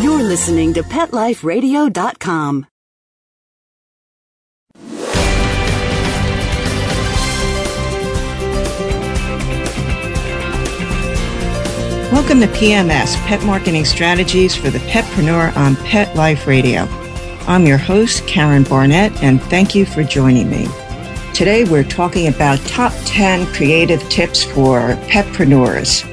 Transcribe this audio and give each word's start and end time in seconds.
You're 0.00 0.22
listening 0.22 0.74
to 0.74 0.84
PetLifeRadio.com. 0.84 2.66
Welcome 12.12 12.40
to 12.40 12.46
PMS, 12.46 13.16
Pet 13.26 13.42
Marketing 13.44 13.84
Strategies 13.84 14.54
for 14.54 14.70
the 14.70 14.78
Petpreneur 14.78 15.56
on 15.56 15.74
Pet 15.74 16.14
Life 16.14 16.46
Radio. 16.46 16.82
I'm 17.48 17.66
your 17.66 17.78
host, 17.78 18.24
Karen 18.28 18.62
Barnett, 18.62 19.20
and 19.20 19.42
thank 19.42 19.74
you 19.74 19.84
for 19.84 20.04
joining 20.04 20.48
me. 20.48 20.68
Today 21.34 21.64
we're 21.64 21.82
talking 21.82 22.28
about 22.28 22.60
top 22.60 22.92
10 23.04 23.52
creative 23.52 24.08
tips 24.08 24.44
for 24.44 24.94
petpreneurs. 25.08 26.04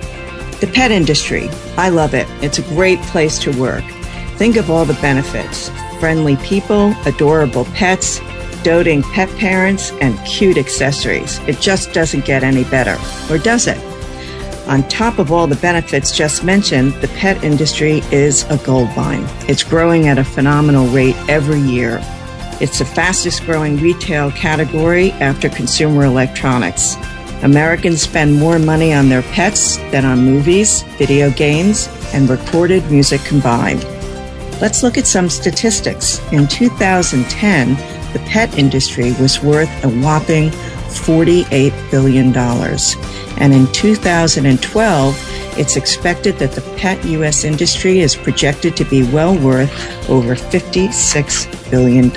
The 0.66 0.72
pet 0.72 0.90
industry, 0.90 1.48
I 1.78 1.90
love 1.90 2.16
it. 2.16 2.26
It's 2.42 2.58
a 2.58 2.64
great 2.64 3.00
place 3.04 3.38
to 3.44 3.52
work. 3.52 3.84
Think 4.38 4.56
of 4.58 4.72
all 4.72 4.84
the 4.84 4.96
benefits. 4.96 5.70
Friendly 6.00 6.38
people, 6.38 6.96
adorable 7.06 7.66
pets, 7.66 8.20
doting 8.64 9.04
pet 9.04 9.30
parents, 9.38 9.92
and 10.02 10.18
cute 10.26 10.58
accessories. 10.58 11.38
It 11.48 11.59
just 11.59 11.94
doesn't 11.94 12.26
get 12.26 12.42
any 12.44 12.64
better. 12.64 12.98
Or 13.32 13.38
does 13.38 13.68
it? 13.68 13.78
On 14.68 14.82
top 14.90 15.20
of 15.20 15.32
all 15.32 15.46
the 15.46 15.56
benefits 15.58 16.12
just 16.12 16.44
mentioned, 16.44 16.94
the 16.94 17.09
pet 17.09 17.44
industry 17.44 18.02
is 18.12 18.44
a 18.50 18.58
gold 18.66 18.90
mine. 18.98 19.23
It's 19.48 19.64
growing 19.64 20.08
at 20.08 20.18
a 20.18 20.23
phenomenal 20.23 20.88
rate 20.88 21.16
every 21.30 21.62
year. 21.62 22.00
It's 22.59 22.80
the 22.80 22.86
fastest 22.86 23.44
growing 23.44 23.78
retail 23.78 24.32
category 24.32 25.12
after 25.12 25.48
consumer 25.48 26.06
electronics. 26.06 26.95
Americans 27.44 28.02
spend 28.02 28.39
more 28.39 28.59
money 28.59 28.94
on 28.94 29.09
their 29.09 29.21
pets 29.21 29.77
than 29.91 30.05
on 30.05 30.20
movies, 30.20 30.84
video 30.98 31.30
games, 31.31 31.88
and 32.13 32.30
recorded 32.30 32.89
music 32.89 33.21
combined. 33.21 33.84
Let's 34.61 34.84
look 34.84 34.98
at 34.98 35.05
some 35.05 35.30
statistics. 35.30 36.19
In 36.31 36.47
2010, 36.47 37.75
the 38.14 38.19
pet 38.30 38.58
industry 38.58 39.14
was 39.19 39.44
worth 39.44 39.69
a 39.83 39.89
whopping 39.89 40.50
$48 40.95 41.92
billion. 41.92 42.36
And 43.38 43.53
in 43.53 43.72
2012, 43.73 45.59
it's 45.59 45.75
expected 45.75 46.38
that 46.39 46.53
the 46.53 46.61
pet 46.77 47.03
U.S. 47.05 47.44
industry 47.44 47.99
is 47.99 48.16
projected 48.16 48.77
to 48.77 48.86
be 48.86 49.03
well 49.11 49.38
worth 49.38 50.09
over 50.09 50.36
$56 50.36 51.72
billion. 51.72 52.09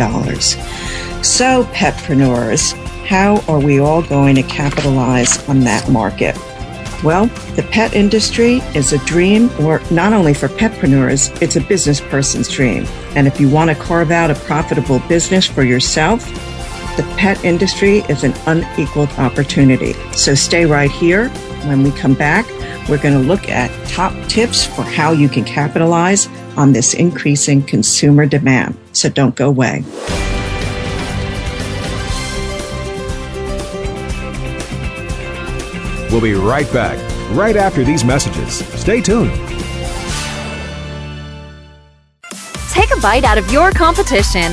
So, 1.25 1.65
petpreneurs, 1.73 2.75
how 3.09 3.43
are 3.49 3.59
we 3.59 3.81
all 3.81 4.03
going 4.03 4.35
to 4.35 4.43
capitalize 4.43 5.49
on 5.49 5.61
that 5.61 5.89
market? 5.91 6.37
Well, 7.03 7.27
the 7.57 7.67
pet 7.71 7.95
industry 7.95 8.57
is 8.75 8.93
a 8.93 8.99
dream, 9.07 9.51
or 9.61 9.81
not 9.91 10.13
only 10.13 10.35
for 10.35 10.49
petpreneurs, 10.49 11.41
it's 11.41 11.57
a 11.57 11.63
business 11.63 12.03
person's 12.03 12.51
dream. 12.51 12.85
And 13.17 13.27
if 13.27 13.41
you 13.41 13.49
want 13.49 13.71
to 13.71 13.77
carve 13.77 14.11
out 14.11 14.31
a 14.31 14.35
profitable 14.35 14.99
business 15.09 15.47
for 15.47 15.63
yourself, 15.63 16.23
the 16.99 17.15
pet 17.17 17.43
industry 17.47 18.01
is 18.11 18.25
an 18.25 18.35
unequaled 18.47 19.11
opportunity. 19.13 19.95
So 20.13 20.35
stay 20.35 20.67
right 20.67 20.91
here. 20.91 21.31
When 21.65 21.83
we 21.83 21.93
come 21.93 22.13
back, 22.13 22.47
we're 22.91 23.01
going 23.03 23.15
to 23.15 23.27
look 23.27 23.49
at 23.49 23.71
top 23.89 24.13
tips 24.29 24.67
for 24.67 24.83
how 24.83 25.13
you 25.13 25.31
can 25.31 25.45
capitalize 25.45 26.27
on 26.59 26.73
this 26.73 26.93
increasing 26.93 27.63
consumer 27.63 28.27
demand. 28.27 28.77
So 28.93 29.09
don't 29.09 29.35
go 29.35 29.49
away. 29.49 29.85
We'll 36.11 36.21
be 36.21 36.35
right 36.35 36.71
back, 36.73 36.99
right 37.35 37.57
after 37.57 37.85
these 37.85 38.05
messages. 38.05 38.65
Stay 38.81 39.01
tuned. 39.01 39.33
Take 42.71 42.91
a 42.97 43.01
bite 43.01 43.25
out 43.25 43.39
of 43.39 43.51
your 43.53 43.71
competition. 43.73 44.53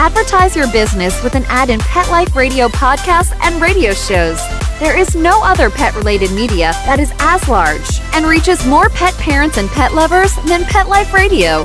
Advertise 0.00 0.54
your 0.54 0.70
business 0.70 1.22
with 1.24 1.34
an 1.34 1.44
ad 1.48 1.70
in 1.70 1.80
Pet 1.80 2.08
Life 2.08 2.36
Radio 2.36 2.68
podcasts 2.68 3.36
and 3.42 3.60
radio 3.60 3.92
shows. 3.92 4.40
There 4.78 4.96
is 4.96 5.16
no 5.16 5.42
other 5.42 5.70
pet 5.70 5.94
related 5.96 6.30
media 6.30 6.70
that 6.86 7.00
is 7.00 7.12
as 7.18 7.48
large 7.48 8.00
and 8.14 8.24
reaches 8.24 8.64
more 8.64 8.88
pet 8.90 9.12
parents 9.14 9.58
and 9.58 9.68
pet 9.68 9.92
lovers 9.92 10.36
than 10.46 10.64
Pet 10.64 10.88
Life 10.88 11.12
Radio. 11.12 11.64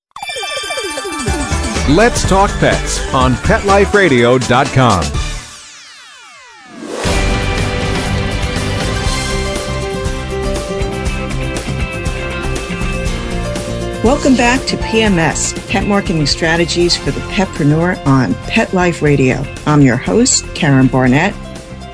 Let's 1.89 2.27
talk 2.27 2.51
pets 2.59 2.99
on 3.13 3.33
PetLifeRadio.com. 3.33 5.03
Welcome 14.03 14.35
back 14.35 14.65
to 14.67 14.77
PMS, 14.77 15.55
Pet 15.69 15.87
Marketing 15.87 16.25
Strategies 16.25 16.95
for 16.95 17.11
the 17.11 17.19
Petpreneur 17.21 18.03
on 18.07 18.33
Pet 18.47 18.73
Life 18.73 19.01
Radio. 19.01 19.43
I'm 19.65 19.81
your 19.81 19.97
host, 19.97 20.45
Karen 20.55 20.87
Barnett, 20.87 21.35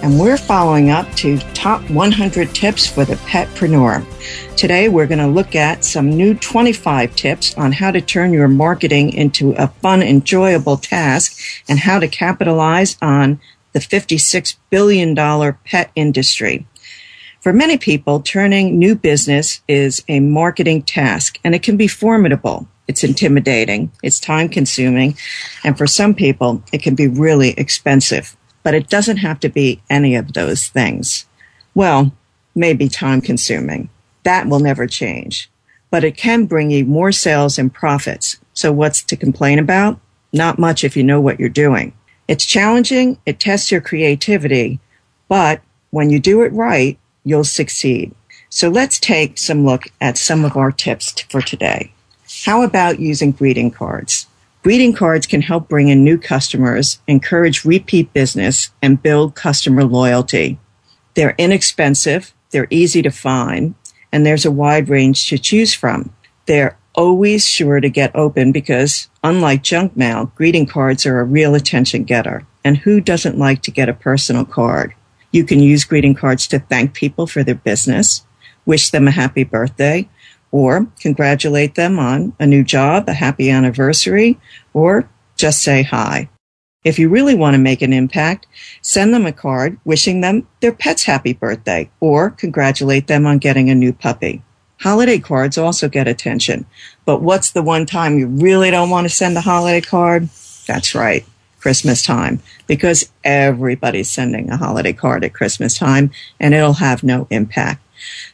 and 0.02 0.20
we're 0.20 0.38
following 0.38 0.90
up 0.90 1.12
to 1.16 1.38
top 1.54 1.82
100 1.90 2.54
tips 2.54 2.88
for 2.88 3.04
the 3.04 3.16
petpreneur. 3.16 4.06
Today, 4.56 4.90
we're 4.90 5.08
going 5.08 5.20
to 5.20 5.28
look 5.28 5.56
at 5.56 5.84
some 5.84 6.10
new 6.10 6.34
25 6.36 7.16
tips 7.16 7.58
on 7.58 7.72
how 7.72 7.92
to 7.92 8.02
turn 8.02 8.34
your 8.34 8.48
marketing 8.48 9.14
into 9.14 9.54
a 9.54 9.68
fun, 9.68 10.02
enjoyable 10.02 10.78
task 10.78 11.40
and 11.68 11.80
how 11.80 12.00
to 12.00 12.08
capitalize 12.08 12.98
on 13.02 13.40
the 13.74 13.80
$56 13.80 14.56
billion 14.70 15.16
pet 15.66 15.92
industry. 15.96 16.66
For 17.42 17.54
many 17.54 17.78
people, 17.78 18.20
turning 18.20 18.78
new 18.78 18.96
business 18.96 19.62
is 19.68 20.04
a 20.08 20.20
marketing 20.20 20.84
task 20.84 21.40
and 21.44 21.56
it 21.56 21.64
can 21.64 21.78
be 21.78 21.88
formidable. 21.88 22.68
It's 22.88 23.04
intimidating. 23.04 23.92
It's 24.02 24.20
time 24.20 24.50
consuming. 24.50 25.18
And 25.64 25.78
for 25.78 25.88
some 25.88 26.14
people, 26.14 26.64
it 26.72 26.82
can 26.82 26.96
be 26.96 27.08
really 27.08 27.52
expensive, 27.52 28.36
but 28.68 28.74
it 28.74 28.90
doesn't 28.90 29.16
have 29.16 29.40
to 29.40 29.48
be 29.48 29.82
any 29.90 30.14
of 30.14 30.34
those 30.34 30.68
things. 30.68 31.26
Well, 31.74 32.12
maybe 32.54 32.90
time 32.90 33.22
consuming. 33.22 33.88
That 34.24 34.48
will 34.48 34.60
never 34.60 34.88
change, 34.88 35.50
but 35.90 36.04
it 36.04 36.18
can 36.18 36.48
bring 36.48 36.70
you 36.70 36.84
more 36.84 37.14
sales 37.14 37.58
and 37.58 37.74
profits. 37.74 38.36
So 38.54 38.74
what's 38.74 39.02
to 39.04 39.16
complain 39.16 39.58
about? 39.58 40.02
Not 40.34 40.60
much 40.60 40.84
if 40.84 40.98
you 40.98 41.04
know 41.06 41.22
what 41.22 41.40
you're 41.40 41.48
doing. 41.48 41.94
It's 42.28 42.44
challenging. 42.46 43.18
It 43.26 43.40
tests 43.40 43.72
your 43.72 43.80
creativity, 43.80 44.82
but 45.30 45.62
when 45.92 46.10
you 46.10 46.20
do 46.20 46.42
it 46.42 46.52
right, 46.52 47.00
you'll 47.24 47.46
succeed. 47.46 48.14
So 48.50 48.68
let's 48.68 49.00
take 49.00 49.38
some 49.38 49.66
look 49.66 49.84
at 50.02 50.18
some 50.18 50.44
of 50.44 50.58
our 50.58 50.74
tips 50.74 51.22
for 51.30 51.42
today. 51.42 51.94
How 52.44 52.64
about 52.64 53.00
using 53.00 53.32
greeting 53.32 53.72
cards? 53.72 54.28
Greeting 54.68 54.92
cards 54.92 55.26
can 55.26 55.42
help 55.42 55.70
bring 55.70 55.88
in 55.88 56.04
new 56.04 56.18
customers, 56.18 57.00
encourage 57.08 57.64
repeat 57.64 58.12
business, 58.12 58.72
and 58.82 59.02
build 59.02 59.34
customer 59.34 59.86
loyalty. 59.86 60.60
They're 61.14 61.36
inexpensive, 61.38 62.34
they're 62.52 62.68
easy 62.70 63.02
to 63.02 63.10
find, 63.10 63.76
and 64.12 64.26
there's 64.26 64.44
a 64.44 64.52
wide 64.52 64.90
range 64.90 65.30
to 65.30 65.38
choose 65.38 65.74
from. 65.74 66.14
They're 66.48 66.78
always 66.96 67.48
sure 67.48 67.80
to 67.80 67.90
get 67.90 68.14
open 68.14 68.52
because, 68.52 69.08
unlike 69.24 69.64
junk 69.64 69.96
mail, 69.96 70.34
greeting 70.36 70.66
cards 70.66 71.06
are 71.06 71.22
a 71.22 71.24
real 71.24 71.56
attention 71.56 72.04
getter. 72.04 72.46
And 72.66 72.76
who 72.76 73.00
doesn't 73.00 73.40
like 73.40 73.62
to 73.62 73.72
get 73.72 73.88
a 73.88 73.94
personal 73.94 74.44
card? 74.44 74.94
You 75.32 75.46
can 75.46 75.62
use 75.62 75.86
greeting 75.86 76.14
cards 76.14 76.46
to 76.48 76.60
thank 76.60 76.94
people 76.94 77.26
for 77.26 77.42
their 77.42 77.56
business, 77.56 78.26
wish 78.66 78.90
them 78.90 79.08
a 79.08 79.12
happy 79.12 79.46
birthday, 79.46 80.10
or 80.52 80.88
congratulate 81.00 81.76
them 81.76 82.00
on 82.00 82.34
a 82.40 82.46
new 82.46 82.64
job, 82.64 83.08
a 83.08 83.14
happy 83.14 83.50
anniversary, 83.50 84.40
or 84.74 85.10
just 85.36 85.62
say 85.62 85.84
hi. 85.84 86.30
If 86.84 87.00
you 87.00 87.10
really 87.10 87.36
want 87.36 87.54
to 87.54 87.60
make 87.60 87.82
an 87.82 87.92
impact, 87.92 88.48
send 88.82 89.14
them 89.14 89.26
a 89.26 89.34
card 89.34 89.78
wishing 89.84 90.22
them 90.22 90.48
their 90.62 90.72
pet's 90.72 91.04
happy 91.04 91.34
birthday 91.34 91.90
or 92.00 92.30
congratulate 92.30 93.08
them 93.08 93.26
on 93.26 93.40
getting 93.40 93.70
a 93.70 93.76
new 93.76 93.92
puppy. 93.92 94.42
Holiday 94.80 95.20
cards 95.20 95.58
also 95.58 95.90
get 95.90 96.08
attention, 96.08 96.66
but 97.04 97.22
what's 97.22 97.52
the 97.52 97.64
one 97.64 97.86
time 97.86 98.20
you 98.20 98.28
really 98.28 98.72
don't 98.72 98.90
want 98.90 99.06
to 99.06 99.14
send 99.14 99.36
a 99.36 99.42
holiday 99.42 99.82
card? 99.82 100.30
That's 100.68 100.94
right. 100.94 101.26
Christmas 101.60 102.04
time 102.04 102.40
because 102.68 103.12
everybody's 103.24 104.10
sending 104.10 104.50
a 104.50 104.58
holiday 104.58 104.94
card 104.94 105.24
at 105.26 105.34
Christmas 105.34 105.78
time 105.78 106.12
and 106.40 106.54
it'll 106.54 106.74
have 106.74 107.04
no 107.04 107.28
impact. 107.30 107.82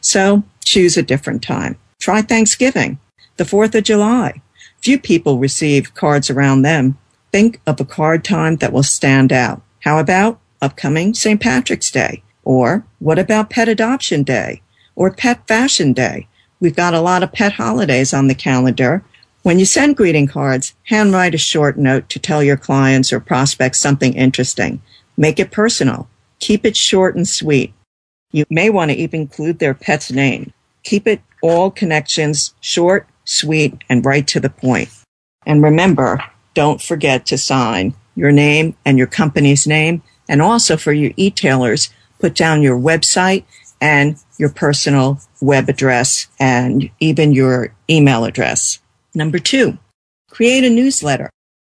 So 0.00 0.44
choose 0.64 0.96
a 0.96 1.02
different 1.02 1.42
time. 1.42 1.76
Try 1.98 2.22
Thanksgiving, 2.22 2.98
the 3.36 3.44
4th 3.44 3.74
of 3.74 3.84
July. 3.84 4.42
Few 4.82 4.98
people 4.98 5.38
receive 5.38 5.94
cards 5.94 6.28
around 6.28 6.62
them. 6.62 6.98
Think 7.32 7.60
of 7.66 7.80
a 7.80 7.84
card 7.84 8.24
time 8.24 8.56
that 8.56 8.72
will 8.72 8.82
stand 8.82 9.32
out. 9.32 9.62
How 9.80 9.98
about 9.98 10.38
upcoming 10.60 11.14
St. 11.14 11.40
Patrick's 11.40 11.90
Day? 11.90 12.22
Or 12.44 12.84
what 12.98 13.18
about 13.18 13.50
Pet 13.50 13.68
Adoption 13.68 14.22
Day? 14.22 14.62
Or 14.94 15.10
Pet 15.10 15.46
Fashion 15.48 15.92
Day? 15.92 16.28
We've 16.60 16.76
got 16.76 16.94
a 16.94 17.00
lot 17.00 17.22
of 17.22 17.32
pet 17.32 17.54
holidays 17.54 18.14
on 18.14 18.28
the 18.28 18.34
calendar. 18.34 19.04
When 19.42 19.58
you 19.58 19.64
send 19.64 19.96
greeting 19.96 20.26
cards, 20.26 20.74
handwrite 20.84 21.34
a 21.34 21.38
short 21.38 21.76
note 21.76 22.08
to 22.10 22.18
tell 22.18 22.42
your 22.42 22.56
clients 22.56 23.12
or 23.12 23.20
prospects 23.20 23.80
something 23.80 24.14
interesting. 24.14 24.80
Make 25.16 25.38
it 25.38 25.50
personal. 25.50 26.08
Keep 26.38 26.64
it 26.64 26.76
short 26.76 27.16
and 27.16 27.28
sweet. 27.28 27.72
You 28.32 28.44
may 28.50 28.70
want 28.70 28.90
to 28.90 28.96
even 28.96 29.22
include 29.22 29.58
their 29.58 29.74
pet's 29.74 30.10
name. 30.10 30.52
Keep 30.82 31.06
it 31.06 31.20
all 31.44 31.70
connections 31.70 32.54
short, 32.62 33.06
sweet, 33.26 33.74
and 33.90 34.02
right 34.04 34.26
to 34.26 34.40
the 34.40 34.48
point. 34.48 34.88
And 35.44 35.62
remember, 35.62 36.24
don't 36.54 36.80
forget 36.80 37.26
to 37.26 37.36
sign 37.36 37.94
your 38.16 38.32
name 38.32 38.76
and 38.86 38.96
your 38.96 39.06
company's 39.06 39.66
name. 39.66 40.02
And 40.26 40.40
also 40.40 40.78
for 40.78 40.94
your 40.94 41.12
e-tailers, 41.18 41.90
put 42.18 42.34
down 42.34 42.62
your 42.62 42.78
website 42.80 43.44
and 43.78 44.16
your 44.38 44.48
personal 44.48 45.20
web 45.42 45.68
address 45.68 46.28
and 46.40 46.88
even 46.98 47.32
your 47.32 47.74
email 47.90 48.24
address. 48.24 48.78
Number 49.14 49.38
two, 49.38 49.76
create 50.30 50.64
a 50.64 50.70
newsletter. 50.70 51.28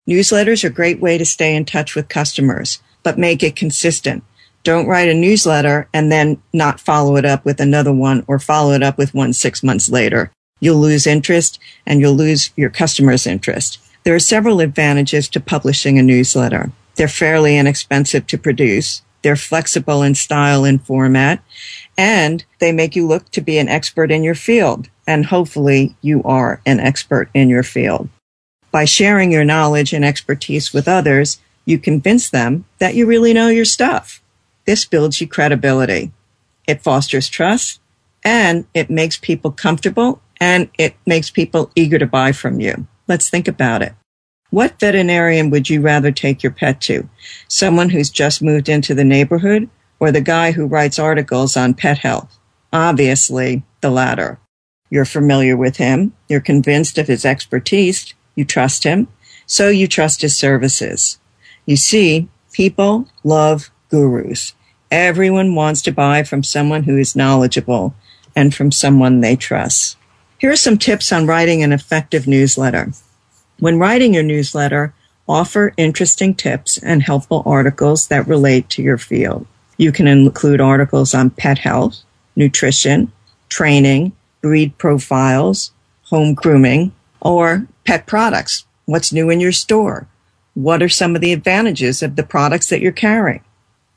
Newsletters 0.10 0.64
are 0.64 0.68
a 0.68 0.72
great 0.72 1.00
way 1.00 1.20
to 1.20 1.26
stay 1.26 1.56
in 1.56 1.66
touch 1.66 1.94
with 1.94 2.10
customers, 2.10 2.82
but 3.04 3.20
make 3.20 3.44
it 3.44 3.56
consistent. 3.56 4.24
Don't 4.70 4.86
write 4.86 5.10
a 5.10 5.16
newsletter 5.16 5.90
and 5.96 6.12
then 6.12 6.40
not 6.54 6.80
follow 6.80 7.16
it 7.16 7.26
up 7.26 7.44
with 7.44 7.60
another 7.60 7.92
one 7.92 8.24
or 8.28 8.38
follow 8.38 8.72
it 8.74 8.84
up 8.84 9.00
with 9.00 9.16
one 9.16 9.34
six 9.34 9.64
months 9.64 9.90
later. 9.90 10.32
You'll 10.60 10.78
lose 10.78 11.08
interest 11.08 11.58
and 11.88 12.00
you'll 12.00 12.14
lose 12.14 12.52
your 12.56 12.70
customers' 12.70 13.26
interest. 13.26 13.80
There 14.04 14.14
are 14.14 14.20
several 14.20 14.60
advantages 14.60 15.28
to 15.30 15.40
publishing 15.40 15.98
a 15.98 16.04
newsletter. 16.04 16.72
They're 16.98 17.08
fairly 17.08 17.58
inexpensive 17.58 18.28
to 18.28 18.38
produce. 18.38 19.02
They're 19.24 19.36
flexible 19.36 20.04
in 20.04 20.14
style 20.14 20.66
and 20.66 20.80
format 20.86 21.44
and 21.98 22.46
they 22.60 22.72
make 22.72 22.96
you 22.96 23.08
look 23.08 23.32
to 23.32 23.42
be 23.42 23.58
an 23.58 23.70
expert 23.70 24.12
in 24.12 24.22
your 24.22 24.36
field. 24.36 24.88
And 25.08 25.26
hopefully 25.26 25.96
you 26.02 26.22
are 26.26 26.62
an 26.68 26.80
expert 26.80 27.32
in 27.34 27.50
your 27.50 27.64
field. 27.64 28.08
By 28.70 28.86
sharing 28.86 29.32
your 29.32 29.46
knowledge 29.46 29.94
and 29.94 30.06
expertise 30.06 30.72
with 30.72 30.88
others, 30.88 31.40
you 31.66 31.80
convince 31.80 32.30
them 32.30 32.66
that 32.78 32.94
you 32.94 33.08
really 33.08 33.34
know 33.34 33.48
your 33.48 33.66
stuff. 33.66 34.19
This 34.70 34.86
builds 34.86 35.20
you 35.20 35.28
credibility. 35.28 36.12
It 36.68 36.84
fosters 36.84 37.28
trust 37.28 37.82
and 38.24 38.68
it 38.76 38.92
makes 38.92 39.18
people 39.18 39.52
comfortable 39.52 40.22
and 40.40 40.70
it 40.78 40.96
makes 41.08 41.32
people 41.32 41.72
eager 41.74 41.98
to 41.98 42.06
buy 42.06 42.34
from 42.34 42.60
you. 42.60 42.86
Let's 43.08 43.32
think 43.32 43.48
about 43.48 43.82
it. 43.82 43.94
What 44.52 44.80
veterinarian 44.80 45.50
would 45.50 45.72
you 45.72 45.82
rather 45.82 46.12
take 46.12 46.44
your 46.44 46.52
pet 46.52 46.82
to? 46.82 47.10
Someone 47.48 47.90
who's 47.90 48.12
just 48.12 48.44
moved 48.44 48.70
into 48.70 48.94
the 48.94 49.04
neighborhood 49.04 49.68
or 50.00 50.12
the 50.12 50.22
guy 50.22 50.52
who 50.52 50.68
writes 50.68 51.00
articles 51.00 51.58
on 51.58 51.74
pet 51.74 51.98
health? 51.98 52.38
Obviously, 52.72 53.64
the 53.82 53.90
latter. 53.90 54.40
You're 54.92 55.04
familiar 55.04 55.58
with 55.58 55.78
him. 55.78 56.14
You're 56.28 56.42
convinced 56.42 57.00
of 57.00 57.08
his 57.08 57.26
expertise. 57.26 58.14
You 58.36 58.46
trust 58.46 58.84
him. 58.84 59.08
So 59.48 59.70
you 59.70 59.88
trust 59.88 60.22
his 60.22 60.38
services. 60.38 61.18
You 61.66 61.76
see, 61.76 62.30
people 62.52 63.08
love 63.24 63.72
gurus. 63.90 64.54
Everyone 64.92 65.54
wants 65.54 65.84
to 65.84 65.92
buy 65.92 66.24
from 66.24 66.42
someone 66.42 66.84
who 66.84 66.98
is 66.98 67.16
knowledgeable 67.16 67.94
and 68.36 68.56
from 68.56 68.72
someone 68.72 69.22
they 69.22 69.36
trust. 69.36 69.98
Here 70.40 70.52
are 70.52 70.56
some 70.56 70.78
tips 70.78 71.12
on 71.12 71.28
writing 71.28 71.62
an 71.62 71.72
effective 71.72 72.28
newsletter. 72.28 72.92
When 73.60 73.78
writing 73.78 74.16
your 74.16 74.24
newsletter, 74.24 74.94
offer 75.28 75.74
interesting 75.78 76.34
tips 76.34 76.80
and 76.80 77.04
helpful 77.04 77.44
articles 77.46 78.08
that 78.08 78.28
relate 78.28 78.68
to 78.70 78.82
your 78.82 78.98
field. 78.98 79.46
You 79.78 79.92
can 79.92 80.08
include 80.08 80.60
articles 80.60 81.14
on 81.14 81.30
pet 81.30 81.60
health, 81.60 82.02
nutrition, 82.36 83.12
training, 83.48 84.14
breed 84.42 84.76
profiles, 84.80 85.72
home 86.04 86.34
grooming, 86.34 86.94
or 87.22 87.68
pet 87.86 88.08
products. 88.08 88.66
What's 88.86 89.14
new 89.14 89.30
in 89.30 89.40
your 89.40 89.52
store? 89.52 90.08
What 90.56 90.82
are 90.82 90.90
some 90.90 91.16
of 91.16 91.22
the 91.22 91.34
advantages 91.34 92.02
of 92.02 92.16
the 92.16 92.24
products 92.24 92.70
that 92.70 92.82
you're 92.82 92.92
carrying? 92.92 93.44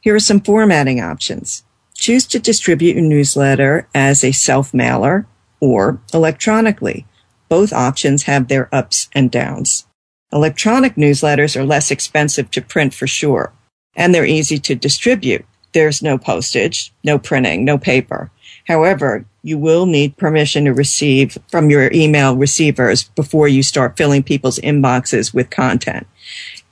Here 0.02 0.16
are 0.16 0.20
some 0.20 0.40
formatting 0.40 1.00
options. 1.00 1.62
Choose 1.94 2.26
to 2.26 2.40
distribute 2.40 2.96
your 2.96 3.04
newsletter 3.04 3.87
as 3.94 4.25
a 4.25 4.32
self 4.32 4.75
mailer 4.75 5.26
or 5.60 6.00
electronically. 6.12 7.06
Both 7.49 7.72
options 7.72 8.25
have 8.25 8.49
their 8.49 8.69
ups 8.75 9.08
and 9.12 9.31
downs. 9.31 9.87
Electronic 10.32 10.96
newsletters 10.96 11.54
are 11.54 11.64
less 11.64 11.93
expensive 11.93 12.50
to 12.50 12.60
print 12.60 12.94
for 12.94 13.06
sure, 13.06 13.52
and 13.94 14.12
they're 14.12 14.26
easy 14.26 14.58
to 14.58 14.75
distribute. 14.75 15.44
There's 15.72 16.02
no 16.02 16.19
postage, 16.19 16.93
no 17.04 17.16
printing, 17.16 17.64
no 17.64 17.78
paper. 17.78 18.32
However, 18.66 19.25
you 19.44 19.56
will 19.56 19.87
need 19.87 20.16
permission 20.16 20.64
to 20.64 20.75
receive 20.75 21.38
from 21.46 21.70
your 21.70 21.93
email 21.93 22.37
receivers 22.37 23.04
before 23.04 23.46
you 23.46 23.62
start 23.62 23.96
filling 23.96 24.25
people's 24.25 24.58
inboxes 24.58 25.32
with 25.32 25.50
content. 25.50 26.08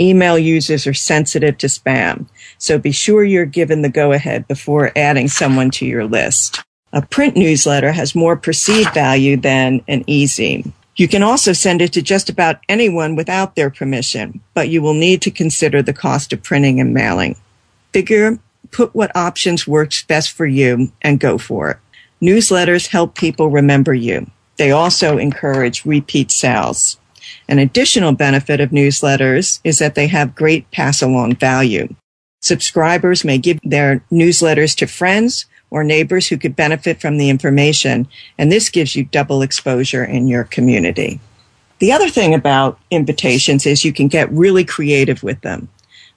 Email 0.01 0.39
users 0.39 0.87
are 0.87 0.95
sensitive 0.95 1.59
to 1.59 1.67
spam, 1.67 2.27
so 2.57 2.79
be 2.79 2.91
sure 2.91 3.23
you're 3.23 3.45
given 3.45 3.83
the 3.83 3.91
go 3.91 4.13
ahead 4.13 4.49
before 4.49 4.93
adding 4.97 5.29
someone 5.29 5.71
to 5.73 5.85
your 5.85 6.07
list. 6.07 6.63
A 6.93 7.03
print 7.03 7.37
newsletter 7.37 7.93
has 7.93 8.15
more 8.15 8.37
perceived 8.37 8.95
value 8.95 9.37
than 9.37 9.83
an 9.87 10.03
e-zine. 10.07 10.73
You 10.97 11.07
can 11.07 11.23
also 11.23 11.53
send 11.53 11.83
it 11.83 11.93
to 11.93 12.03
just 12.03 12.29
about 12.29 12.61
anyone 12.69 13.15
without 13.15 13.55
their 13.55 13.71
permission, 13.71 14.41
but 14.55 14.71
you 14.71 14.83
will 14.83 14.95
need 14.95 15.23
to 15.23 15.31
consider 15.31 15.83
the 15.83 15.93
cost 15.93 16.33
of 16.33 16.43
printing 16.43 16.81
and 16.81 16.93
mailing. 16.93 17.37
Figure, 17.93 18.39
put 18.71 18.95
what 18.95 19.15
options 19.17 19.67
works 19.67 20.03
best 20.03 20.33
for 20.33 20.47
you 20.47 20.93
and 21.03 21.21
go 21.21 21.39
for 21.39 21.71
it. 21.71 21.79
Newsletters 22.23 22.89
help 22.89 23.15
people 23.15 23.49
remember 23.49 23.95
you. 23.95 24.31
They 24.57 24.73
also 24.73 25.17
encourage 25.17 25.87
repeat 25.87 26.31
sales. 26.31 26.99
An 27.51 27.59
additional 27.59 28.13
benefit 28.13 28.61
of 28.61 28.71
newsletters 28.71 29.59
is 29.65 29.81
that 29.81 29.97
they 29.97 30.07
have 30.07 30.37
great 30.37 30.71
pass 30.71 31.03
along 31.03 31.35
value. 31.35 31.93
Subscribers 32.41 33.25
may 33.25 33.39
give 33.39 33.59
their 33.65 34.05
newsletters 34.13 34.77
to 34.77 34.87
friends 34.87 35.47
or 35.69 35.83
neighbors 35.83 36.29
who 36.29 36.39
could 36.39 36.55
benefit 36.55 37.01
from 37.01 37.19
the 37.19 37.29
information, 37.29 38.07
and 38.39 38.53
this 38.53 38.69
gives 38.69 38.95
you 38.95 39.03
double 39.03 39.43
exposure 39.43 40.05
in 40.05 40.29
your 40.29 40.45
community. 40.45 41.19
The 41.81 41.91
other 41.91 42.09
thing 42.09 42.35
about 42.35 42.79
invitations 42.89 43.67
is 43.67 43.85
you 43.85 43.93
can 43.93 44.07
get 44.07 44.31
really 44.31 44.65
creative 44.65 45.25
with 45.25 45.41
them. 45.41 45.69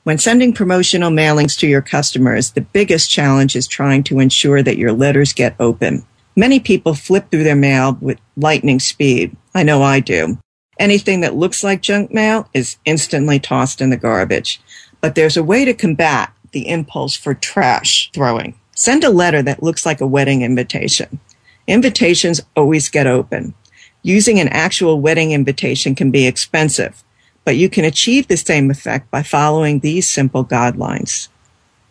When 0.04 0.20
sending 0.20 0.54
promotional 0.54 1.10
mailings 1.10 1.58
to 1.60 1.68
your 1.68 1.82
customers, 1.82 2.52
the 2.52 2.62
biggest 2.62 3.10
challenge 3.10 3.56
is 3.56 3.68
trying 3.68 4.04
to 4.04 4.20
ensure 4.20 4.62
that 4.62 4.78
your 4.78 4.92
letters 4.92 5.34
get 5.34 5.56
open. 5.60 6.06
Many 6.36 6.60
people 6.60 6.94
flip 6.94 7.32
through 7.32 7.44
their 7.44 7.56
mail 7.56 7.98
with 8.00 8.20
lightning 8.38 8.80
speed. 8.80 9.36
I 9.56 9.63
know 9.63 9.82
I 9.82 10.00
do. 10.00 10.38
Anything 10.80 11.22
that 11.22 11.36
looks 11.36 11.63
like 11.63 11.82
junk 11.82 12.13
mail 12.13 12.50
is 12.53 12.77
instantly 12.86 13.39
tossed 13.39 13.82
in 13.82 13.89
the 13.89 13.98
garbage. 13.98 14.60
But 15.01 15.15
there's 15.15 15.38
a 15.38 15.44
way 15.44 15.65
to 15.65 15.74
combat 15.74 16.34
the 16.51 16.68
impulse 16.68 17.15
for 17.15 17.34
trash 17.34 18.10
throwing. 18.13 18.56
Send 18.75 19.03
a 19.03 19.10
letter 19.10 19.42
that 19.44 19.62
looks 19.62 19.86
like 19.86 20.01
a 20.01 20.08
wedding 20.08 20.42
invitation. 20.42 21.20
Invitations 21.68 22.42
always 22.56 22.89
get 22.89 23.08
open. 23.08 23.53
Using 24.01 24.39
an 24.39 24.50
actual 24.50 25.00
wedding 25.00 25.32
invitation 25.32 25.96
can 25.96 26.12
be 26.12 26.27
expensive, 26.27 27.03
but 27.46 27.56
you 27.56 27.70
can 27.70 27.86
achieve 27.86 28.27
the 28.27 28.38
same 28.38 28.70
effect 28.70 29.10
by 29.12 29.24
following 29.24 29.80
these 29.80 30.10
simple 30.10 30.44
guidelines. 30.44 31.30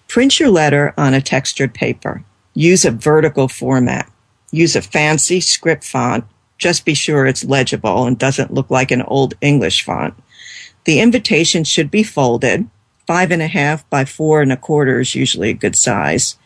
Print 0.08 0.38
your 0.38 0.50
letter 0.50 0.92
on 0.98 1.14
a 1.14 1.22
textured 1.22 1.72
paper. 1.72 2.22
Use 2.54 2.84
a 2.84 2.90
vertical 2.90 3.48
format. 3.48 4.10
Use 4.50 4.76
a 4.76 4.82
fancy 4.82 5.40
script 5.40 5.84
font 5.84 6.24
just 6.62 6.84
be 6.84 6.94
sure 6.94 7.26
it's 7.26 7.44
legible 7.44 8.06
and 8.06 8.16
doesn't 8.16 8.54
look 8.54 8.70
like 8.70 8.92
an 8.92 9.02
old 9.02 9.34
English 9.40 9.84
font. 9.84 10.14
The 10.84 11.00
invitation 11.00 11.64
should 11.64 11.90
be 11.90 12.04
folded. 12.04 12.68
Five 13.06 13.32
and 13.32 13.42
a 13.42 13.48
half 13.48 13.88
by 13.90 14.04
four 14.04 14.40
and 14.40 14.52
a 14.52 14.56
quarter 14.56 15.00
is 15.00 15.14
usually 15.14 15.50
a 15.50 15.54
good 15.54 15.74
size. 15.74 16.38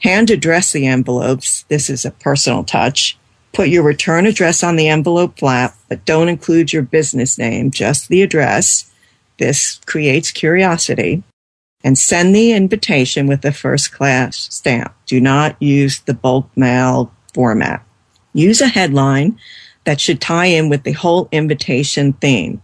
Hand 0.00 0.30
address 0.30 0.72
the 0.72 0.86
envelopes. 0.86 1.64
This 1.68 1.88
is 1.88 2.04
a 2.04 2.10
personal 2.10 2.62
touch. 2.62 3.16
Put 3.54 3.68
your 3.68 3.82
return 3.82 4.26
address 4.26 4.62
on 4.62 4.76
the 4.76 4.88
envelope 4.88 5.38
flap, 5.38 5.76
but 5.88 6.04
don't 6.04 6.28
include 6.28 6.72
your 6.72 6.82
business 6.82 7.38
name, 7.38 7.70
just 7.70 8.08
the 8.08 8.20
address. 8.20 8.92
This 9.38 9.80
creates 9.86 10.30
curiosity. 10.30 11.22
And 11.82 11.98
send 11.98 12.34
the 12.34 12.52
invitation 12.52 13.26
with 13.26 13.44
a 13.44 13.52
first 13.52 13.92
class 13.92 14.48
stamp. 14.50 14.94
Do 15.06 15.20
not 15.20 15.60
use 15.60 16.00
the 16.00 16.14
bulk 16.14 16.48
mail 16.56 17.12
format. 17.34 17.84
Use 18.34 18.60
a 18.60 18.68
headline 18.68 19.38
that 19.84 20.00
should 20.00 20.20
tie 20.20 20.46
in 20.46 20.68
with 20.68 20.82
the 20.82 20.92
whole 20.92 21.28
invitation 21.32 22.12
theme. 22.14 22.60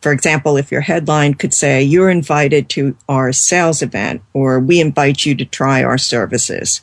For 0.00 0.12
example, 0.12 0.56
if 0.56 0.70
your 0.70 0.82
headline 0.82 1.34
could 1.34 1.52
say, 1.52 1.82
you're 1.82 2.10
invited 2.10 2.68
to 2.70 2.96
our 3.08 3.32
sales 3.32 3.82
event 3.82 4.22
or 4.32 4.60
we 4.60 4.80
invite 4.80 5.26
you 5.26 5.34
to 5.34 5.44
try 5.44 5.82
our 5.82 5.98
services. 5.98 6.82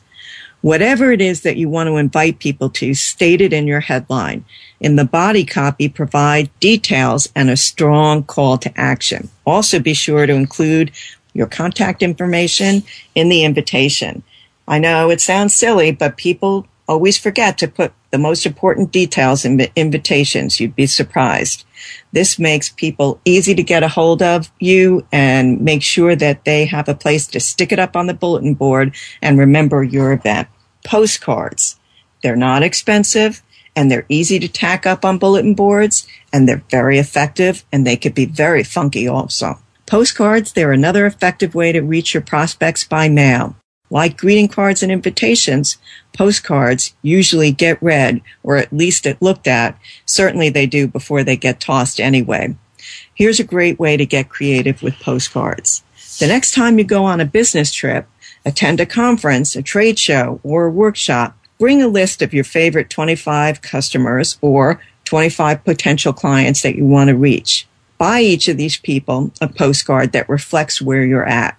Whatever 0.60 1.12
it 1.12 1.20
is 1.20 1.42
that 1.42 1.56
you 1.56 1.68
want 1.68 1.86
to 1.86 1.96
invite 1.96 2.38
people 2.38 2.68
to, 2.70 2.92
state 2.92 3.40
it 3.40 3.52
in 3.52 3.66
your 3.66 3.80
headline. 3.80 4.44
In 4.80 4.96
the 4.96 5.04
body 5.04 5.44
copy, 5.44 5.88
provide 5.88 6.50
details 6.60 7.28
and 7.34 7.48
a 7.48 7.56
strong 7.56 8.22
call 8.22 8.58
to 8.58 8.78
action. 8.78 9.30
Also 9.46 9.78
be 9.78 9.94
sure 9.94 10.26
to 10.26 10.32
include 10.32 10.90
your 11.32 11.46
contact 11.46 12.02
information 12.02 12.82
in 13.14 13.28
the 13.28 13.44
invitation. 13.44 14.22
I 14.68 14.78
know 14.78 15.10
it 15.10 15.20
sounds 15.20 15.54
silly, 15.54 15.92
but 15.92 16.16
people 16.16 16.66
always 16.88 17.16
forget 17.18 17.58
to 17.58 17.68
put 17.68 17.92
the 18.10 18.18
most 18.18 18.46
important 18.46 18.92
details 18.92 19.44
in 19.44 19.60
invitations. 19.76 20.60
You'd 20.60 20.76
be 20.76 20.86
surprised. 20.86 21.64
This 22.12 22.38
makes 22.38 22.68
people 22.68 23.20
easy 23.24 23.54
to 23.54 23.62
get 23.62 23.82
a 23.82 23.88
hold 23.88 24.22
of 24.22 24.50
you 24.58 25.06
and 25.12 25.60
make 25.60 25.82
sure 25.82 26.16
that 26.16 26.44
they 26.44 26.64
have 26.66 26.88
a 26.88 26.94
place 26.94 27.26
to 27.28 27.40
stick 27.40 27.72
it 27.72 27.78
up 27.78 27.96
on 27.96 28.06
the 28.06 28.14
bulletin 28.14 28.54
board 28.54 28.94
and 29.20 29.38
remember 29.38 29.82
your 29.82 30.12
event. 30.12 30.48
Postcards. 30.84 31.78
They're 32.22 32.36
not 32.36 32.62
expensive 32.62 33.42
and 33.74 33.90
they're 33.90 34.06
easy 34.08 34.38
to 34.38 34.48
tack 34.48 34.86
up 34.86 35.04
on 35.04 35.18
bulletin 35.18 35.54
boards 35.54 36.06
and 36.32 36.48
they're 36.48 36.64
very 36.70 36.98
effective 36.98 37.64
and 37.72 37.86
they 37.86 37.96
could 37.96 38.14
be 38.14 38.24
very 38.24 38.64
funky 38.64 39.06
also. 39.06 39.58
Postcards, 39.86 40.52
they're 40.52 40.72
another 40.72 41.06
effective 41.06 41.54
way 41.54 41.70
to 41.72 41.80
reach 41.80 42.14
your 42.14 42.22
prospects 42.22 42.82
by 42.82 43.08
mail. 43.08 43.54
Like 43.90 44.16
greeting 44.16 44.48
cards 44.48 44.82
and 44.82 44.90
invitations, 44.90 45.78
postcards 46.12 46.94
usually 47.02 47.52
get 47.52 47.82
read 47.82 48.20
or 48.42 48.56
at 48.56 48.72
least 48.72 49.06
it 49.06 49.22
looked 49.22 49.46
at. 49.46 49.78
Certainly 50.04 50.50
they 50.50 50.66
do 50.66 50.88
before 50.88 51.22
they 51.22 51.36
get 51.36 51.60
tossed 51.60 52.00
anyway. 52.00 52.56
Here's 53.14 53.40
a 53.40 53.44
great 53.44 53.78
way 53.78 53.96
to 53.96 54.06
get 54.06 54.28
creative 54.28 54.82
with 54.82 54.98
postcards. 55.00 55.82
The 56.18 56.26
next 56.26 56.52
time 56.52 56.78
you 56.78 56.84
go 56.84 57.04
on 57.04 57.20
a 57.20 57.24
business 57.26 57.72
trip, 57.72 58.06
attend 58.44 58.80
a 58.80 58.86
conference, 58.86 59.54
a 59.54 59.62
trade 59.62 59.98
show, 59.98 60.40
or 60.42 60.66
a 60.66 60.70
workshop, 60.70 61.36
bring 61.58 61.82
a 61.82 61.88
list 61.88 62.22
of 62.22 62.34
your 62.34 62.44
favorite 62.44 62.90
25 62.90 63.62
customers 63.62 64.38
or 64.40 64.80
25 65.04 65.64
potential 65.64 66.12
clients 66.12 66.62
that 66.62 66.76
you 66.76 66.84
want 66.84 67.08
to 67.08 67.16
reach. 67.16 67.66
Buy 67.98 68.20
each 68.20 68.48
of 68.48 68.56
these 68.56 68.76
people 68.76 69.32
a 69.40 69.48
postcard 69.48 70.12
that 70.12 70.28
reflects 70.28 70.82
where 70.82 71.04
you're 71.04 71.26
at. 71.26 71.56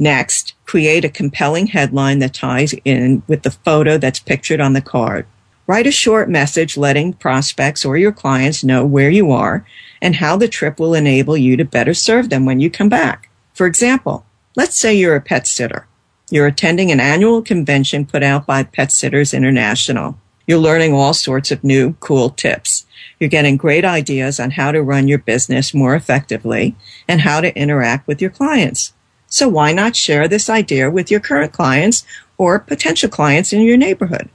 Next, 0.00 0.54
create 0.64 1.04
a 1.04 1.08
compelling 1.08 1.66
headline 1.66 2.20
that 2.20 2.32
ties 2.32 2.72
in 2.84 3.24
with 3.26 3.42
the 3.42 3.50
photo 3.50 3.98
that's 3.98 4.20
pictured 4.20 4.60
on 4.60 4.72
the 4.72 4.80
card. 4.80 5.26
Write 5.66 5.88
a 5.88 5.92
short 5.92 6.30
message 6.30 6.78
letting 6.78 7.12
prospects 7.12 7.84
or 7.84 7.98
your 7.98 8.12
clients 8.12 8.62
know 8.62 8.86
where 8.86 9.10
you 9.10 9.32
are 9.32 9.66
and 10.00 10.14
how 10.16 10.36
the 10.36 10.48
trip 10.48 10.78
will 10.78 10.94
enable 10.94 11.36
you 11.36 11.56
to 11.56 11.64
better 11.64 11.92
serve 11.92 12.30
them 12.30 12.46
when 12.46 12.60
you 12.60 12.70
come 12.70 12.88
back. 12.88 13.28
For 13.52 13.66
example, 13.66 14.24
let's 14.56 14.78
say 14.78 14.94
you're 14.94 15.16
a 15.16 15.20
pet 15.20 15.46
sitter. 15.48 15.86
You're 16.30 16.46
attending 16.46 16.92
an 16.92 17.00
annual 17.00 17.42
convention 17.42 18.06
put 18.06 18.22
out 18.22 18.46
by 18.46 18.62
Pet 18.62 18.92
Sitters 18.92 19.34
International. 19.34 20.16
You're 20.46 20.58
learning 20.58 20.94
all 20.94 21.12
sorts 21.12 21.50
of 21.50 21.64
new, 21.64 21.94
cool 21.94 22.30
tips. 22.30 22.86
You're 23.18 23.28
getting 23.28 23.56
great 23.56 23.84
ideas 23.84 24.38
on 24.38 24.52
how 24.52 24.72
to 24.72 24.82
run 24.82 25.08
your 25.08 25.18
business 25.18 25.74
more 25.74 25.94
effectively 25.94 26.76
and 27.08 27.22
how 27.22 27.40
to 27.40 27.54
interact 27.58 28.06
with 28.06 28.22
your 28.22 28.30
clients. 28.30 28.94
So 29.28 29.48
why 29.48 29.72
not 29.72 29.94
share 29.94 30.26
this 30.26 30.48
idea 30.48 30.90
with 30.90 31.10
your 31.10 31.20
current 31.20 31.52
clients 31.52 32.04
or 32.38 32.58
potential 32.58 33.10
clients 33.10 33.52
in 33.52 33.62
your 33.62 33.76
neighborhood? 33.76 34.28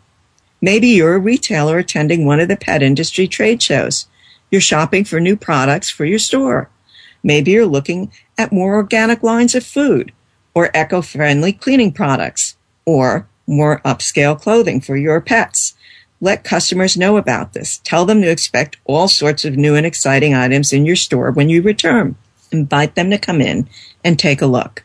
Maybe 0.62 0.88
you're 0.88 1.16
a 1.16 1.20
retailer 1.20 1.80
attending 1.80 2.26
one 2.26 2.40
of 2.40 2.48
the 2.48 2.56
pet 2.56 2.84
industry 2.84 3.28
trade 3.28 3.62
shows. 3.62 4.08
You're 4.52 4.62
shopping 4.62 5.04
for 5.04 5.20
new 5.20 5.36
products 5.36 5.90
for 5.90 6.06
your 6.06 6.20
store. 6.20 6.70
Maybe 7.24 7.52
you're 7.52 7.66
looking 7.66 8.12
at 8.38 8.52
more 8.52 8.76
organic 8.76 9.24
lines 9.24 9.56
of 9.56 9.66
food 9.66 10.12
or 10.54 10.70
eco-friendly 10.76 11.54
cleaning 11.54 11.92
products 11.92 12.56
or 12.86 13.28
more 13.48 13.82
upscale 13.84 14.40
clothing 14.40 14.80
for 14.80 14.96
your 14.96 15.20
pets. 15.20 15.74
Let 16.22 16.44
customers 16.44 16.96
know 16.96 17.18
about 17.18 17.54
this. 17.54 17.80
Tell 17.84 18.06
them 18.06 18.22
to 18.22 18.30
expect 18.30 18.78
all 18.86 19.08
sorts 19.08 19.44
of 19.44 19.58
new 19.58 19.76
and 19.76 19.86
exciting 19.86 20.34
items 20.34 20.72
in 20.72 20.86
your 20.86 20.96
store 20.96 21.32
when 21.32 21.50
you 21.50 21.62
return. 21.62 22.16
Invite 22.52 22.96
them 22.96 23.10
to 23.10 23.18
come 23.18 23.42
in 23.42 23.68
and 24.04 24.18
take 24.18 24.42
a 24.42 24.48
look. 24.48 24.84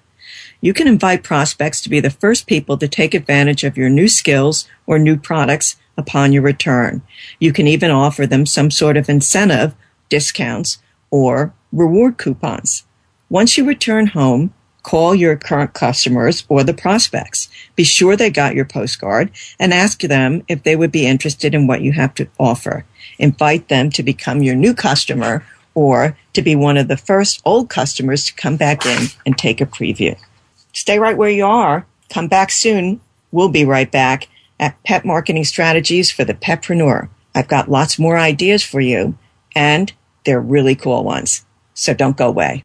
You 0.61 0.75
can 0.75 0.89
invite 0.89 1.23
prospects 1.23 1.81
to 1.83 1.89
be 1.89 2.01
the 2.01 2.11
first 2.11 2.47
people 2.47 2.77
to 2.79 2.89
take 2.89 3.15
advantage 3.15 3.65
of 3.65 3.77
your 3.77 3.89
new 3.89 4.09
skills 4.09 4.69
or 4.87 4.99
new 4.99 5.17
products 5.17 5.77
upon 5.97 6.33
your 6.33 6.43
return. 6.43 7.03
You 7.39 7.53
can 7.53 7.67
even 7.67 7.91
offer 7.91 8.27
them 8.27 8.47
some 8.47 8.71
sort 8.71 8.97
of 8.97 9.09
incentive, 9.09 9.75
discounts, 10.09 10.79
or 11.11 11.53
reward 11.73 12.19
coupons. 12.19 12.85
Once 13.31 13.57
you 13.57 13.65
return 13.65 14.09
home, 14.09 14.53
Call 14.89 15.15
your 15.15 15.37
current 15.37 15.75
customers 15.75 16.45
or 16.49 16.65
the 16.65 16.73
prospects. 16.73 17.51
Be 17.77 17.85
sure 17.85 18.17
they 18.17 18.31
got 18.31 18.55
your 18.55 18.65
postcard 18.65 19.31
and 19.59 19.75
ask 19.75 20.01
them 20.01 20.43
if 20.49 20.63
they 20.63 20.77
would 20.77 20.91
be 20.91 21.07
interested 21.07 21.55
in 21.55 21.67
what 21.67 21.83
you 21.83 21.93
have 21.93 22.15
to 22.15 22.29
offer. 22.39 22.87
Invite 23.19 23.69
them 23.69 23.91
to 23.91 24.03
become 24.03 24.43
your 24.43 24.55
new 24.55 24.73
customer 24.73 25.45
or 25.79 26.19
to 26.33 26.43
be 26.43 26.57
one 26.57 26.77
of 26.77 26.89
the 26.89 26.97
first 26.97 27.41
old 27.45 27.71
customers 27.71 28.25
to 28.25 28.35
come 28.35 28.57
back 28.57 28.85
in 28.85 29.07
and 29.25 29.39
take 29.39 29.61
a 29.61 29.67
preview. 29.67 30.19
Stay 30.73 30.99
right 30.99 31.17
where 31.17 31.31
you 31.31 31.47
are. 31.47 31.87
Come 32.11 32.27
back 32.27 32.51
soon. 32.51 33.01
We'll 33.31 33.49
be 33.49 33.65
right 33.65 33.89
back 33.89 34.27
at 34.59 34.83
Pet 34.83 35.05
Marketing 35.05 35.45
Strategies 35.45 36.11
for 36.11 36.25
the 36.25 36.35
Petpreneur. 36.35 37.09
I've 37.33 37.47
got 37.47 37.71
lots 37.71 37.97
more 37.97 38.19
ideas 38.19 38.65
for 38.65 38.81
you, 38.81 39.17
and 39.55 39.93
they're 40.25 40.41
really 40.41 40.75
cool 40.75 41.05
ones. 41.05 41.47
So 41.75 41.95
don't 41.95 42.17
go 42.17 42.27
away. 42.27 42.65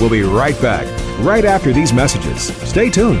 We'll 0.00 0.10
be 0.10 0.22
right 0.22 0.60
back, 0.60 0.86
right 1.20 1.44
after 1.44 1.72
these 1.72 1.92
messages. 1.92 2.52
Stay 2.68 2.90
tuned. 2.90 3.20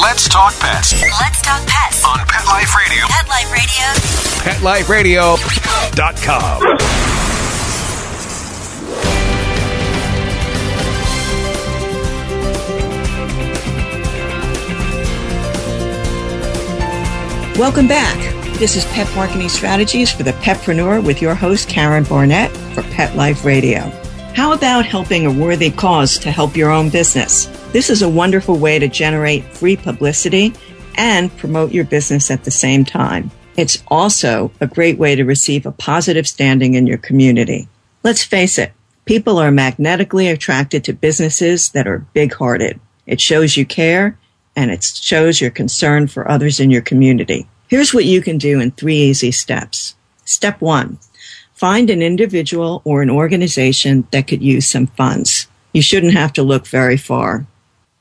Let's 0.00 0.28
talk 0.30 0.58
pets. 0.58 0.94
Let's 0.94 1.42
talk 1.42 1.60
pets 1.66 2.02
on 2.06 2.18
Pet 2.26 2.46
Life 2.46 2.74
Radio. 2.74 3.04
Pet 3.06 3.28
Life 4.62 4.88
Radio. 4.88 5.36
PetLifeRadio.com. 5.36 6.62
Welcome 17.58 17.86
back. 17.86 18.16
This 18.58 18.76
is 18.76 18.86
Pet 18.86 19.14
Marketing 19.14 19.50
Strategies 19.50 20.10
for 20.10 20.22
the 20.22 20.32
Petpreneur 20.32 21.04
with 21.04 21.20
your 21.20 21.34
host, 21.34 21.68
Karen 21.68 22.04
Barnett 22.04 22.50
for 22.74 22.82
Pet 22.84 23.14
Life 23.16 23.44
Radio. 23.44 23.80
How 24.34 24.54
about 24.54 24.86
helping 24.86 25.26
a 25.26 25.30
worthy 25.30 25.70
cause 25.70 26.16
to 26.20 26.30
help 26.30 26.56
your 26.56 26.70
own 26.70 26.88
business? 26.88 27.48
This 27.72 27.88
is 27.88 28.02
a 28.02 28.08
wonderful 28.08 28.58
way 28.58 28.80
to 28.80 28.88
generate 28.88 29.44
free 29.44 29.76
publicity 29.76 30.52
and 30.96 31.34
promote 31.36 31.70
your 31.70 31.84
business 31.84 32.28
at 32.28 32.42
the 32.42 32.50
same 32.50 32.84
time. 32.84 33.30
It's 33.56 33.80
also 33.86 34.50
a 34.60 34.66
great 34.66 34.98
way 34.98 35.14
to 35.14 35.22
receive 35.22 35.64
a 35.64 35.70
positive 35.70 36.26
standing 36.26 36.74
in 36.74 36.88
your 36.88 36.98
community. 36.98 37.68
Let's 38.02 38.24
face 38.24 38.58
it, 38.58 38.72
people 39.04 39.38
are 39.38 39.52
magnetically 39.52 40.26
attracted 40.26 40.82
to 40.82 40.92
businesses 40.92 41.68
that 41.68 41.86
are 41.86 42.04
big 42.12 42.34
hearted. 42.34 42.80
It 43.06 43.20
shows 43.20 43.56
you 43.56 43.64
care 43.64 44.18
and 44.56 44.72
it 44.72 44.82
shows 44.82 45.40
your 45.40 45.52
concern 45.52 46.08
for 46.08 46.28
others 46.28 46.58
in 46.58 46.72
your 46.72 46.82
community. 46.82 47.46
Here's 47.68 47.94
what 47.94 48.04
you 48.04 48.20
can 48.20 48.36
do 48.36 48.58
in 48.58 48.72
three 48.72 48.96
easy 48.96 49.30
steps. 49.30 49.94
Step 50.24 50.60
one, 50.60 50.98
find 51.54 51.88
an 51.88 52.02
individual 52.02 52.82
or 52.84 53.00
an 53.00 53.10
organization 53.10 54.08
that 54.10 54.26
could 54.26 54.42
use 54.42 54.68
some 54.68 54.88
funds. 54.88 55.46
You 55.72 55.82
shouldn't 55.82 56.14
have 56.14 56.32
to 56.32 56.42
look 56.42 56.66
very 56.66 56.96
far 56.96 57.46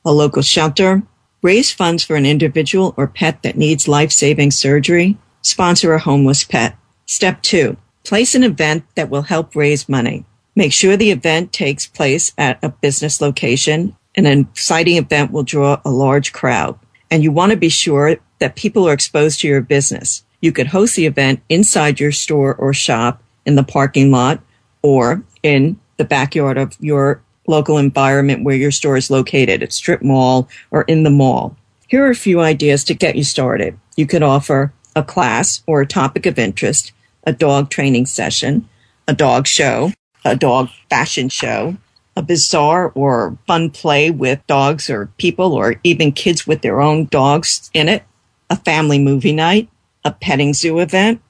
a 0.06 0.12
local 0.12 0.42
shelter, 0.42 1.04
raise 1.42 1.72
funds 1.72 2.04
for 2.04 2.16
an 2.16 2.26
individual 2.26 2.94
or 2.98 3.08
pet 3.08 3.42
that 3.44 3.58
needs 3.58 3.88
life 3.88 4.12
saving 4.12 4.52
surgery, 4.52 5.18
sponsor 5.42 5.94
a 5.94 6.00
homeless 6.00 6.44
pet. 6.44 6.76
Step 7.06 7.42
two, 7.42 7.78
place 8.04 8.36
an 8.36 8.44
event 8.44 8.84
that 8.96 9.10
will 9.10 9.24
help 9.24 9.56
raise 9.56 9.90
money. 9.90 10.26
Make 10.56 10.74
sure 10.74 10.98
the 10.98 11.12
event 11.12 11.54
takes 11.54 11.86
place 11.86 12.34
at 12.38 12.64
a 12.64 12.70
business 12.70 13.22
location. 13.22 13.96
An 14.16 14.26
exciting 14.26 14.98
event 14.98 15.32
will 15.32 15.44
draw 15.44 15.80
a 15.86 15.92
large 15.92 16.34
crowd. 16.34 16.78
And 17.10 17.24
you 17.24 17.32
want 17.32 17.52
to 17.52 17.58
be 17.58 17.70
sure 17.70 18.18
that 18.40 18.56
people 18.56 18.88
are 18.88 18.94
exposed 18.94 19.40
to 19.42 19.48
your 19.48 19.62
business. 19.62 20.24
You 20.42 20.52
could 20.52 20.68
host 20.68 20.96
the 20.96 21.06
event 21.06 21.42
inside 21.50 22.00
your 22.00 22.12
store 22.12 22.56
or 22.56 22.74
shop 22.74 23.22
in 23.46 23.56
the 23.56 23.64
parking 23.64 24.12
lot 24.12 24.42
or 24.82 25.24
in 25.44 25.80
the 25.98 26.06
backyard 26.06 26.58
of 26.58 26.76
your 26.80 27.22
local 27.50 27.78
environment 27.78 28.44
where 28.44 28.56
your 28.56 28.72
store 28.72 28.96
is 28.96 29.10
located 29.10 29.62
at 29.62 29.74
strip 29.74 30.02
mall 30.02 30.48
or 30.72 30.84
in 30.84 31.04
the 31.04 31.10
mall. 31.10 31.58
Here 31.88 32.06
are 32.06 32.12
a 32.12 32.16
few 32.16 32.40
ideas 32.40 32.84
to 32.86 32.94
get 32.94 33.16
you 33.16 33.24
started. 33.24 33.78
You 33.98 34.06
could 34.06 34.24
offer 34.24 34.72
a 34.96 35.04
class 35.04 35.64
or 35.66 35.82
a 35.82 35.88
topic 35.88 36.26
of 36.26 36.40
interest, 36.40 36.92
a 37.26 37.34
dog 37.34 37.70
training 37.70 38.06
session, 38.06 38.70
a 39.08 39.14
dog 39.14 39.48
show, 39.48 39.92
a 40.24 40.36
dog 40.36 40.70
fashion 40.90 41.30
show, 41.30 41.76
a 42.16 42.22
bazaar 42.22 42.92
or 42.96 43.38
fun 43.48 43.70
play 43.70 44.12
with 44.12 44.46
dogs 44.46 44.90
or 44.90 45.08
people 45.18 45.54
or 45.54 45.80
even 45.84 46.12
kids 46.12 46.46
with 46.46 46.62
their 46.62 46.82
own 46.82 47.06
dogs 47.06 47.72
in 47.74 47.90
it, 47.90 48.04
a 48.50 48.56
family 48.56 49.00
movie 49.00 49.34
night, 49.34 49.70
a 50.04 50.12
petting 50.12 50.54
zoo 50.54 50.80
event, 50.80 51.22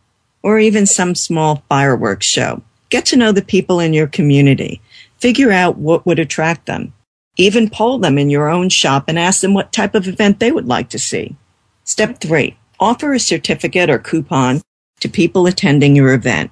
or 0.42 0.60
even 0.60 0.86
some 0.86 1.16
small 1.16 1.64
fireworks 1.70 2.26
show. 2.26 2.62
Get 2.90 3.06
to 3.08 3.18
know 3.18 3.32
the 3.32 3.42
people 3.42 3.80
in 3.80 3.94
your 3.94 4.08
community. 4.08 4.82
Figure 5.20 5.52
out 5.52 5.78
what 5.78 6.06
would 6.06 6.20
attract 6.20 6.66
them. 6.66 6.94
Even 7.38 7.70
poll 7.70 8.00
them 8.00 8.18
in 8.18 8.30
your 8.30 8.50
own 8.50 8.70
shop 8.70 9.06
and 9.08 9.20
ask 9.20 9.42
them 9.42 9.54
what 9.54 9.72
type 9.72 9.96
of 9.96 10.08
event 10.08 10.40
they 10.40 10.52
would 10.52 10.68
like 10.68 10.90
to 10.90 11.00
see. 11.00 11.36
Step 11.84 12.20
three, 12.20 12.58
offer 12.80 13.14
a 13.14 13.20
certificate 13.20 13.90
or 13.90 14.00
coupon 14.00 14.62
to 15.00 15.10
people 15.10 15.48
attending 15.48 15.96
your 15.96 16.14
event. 16.14 16.52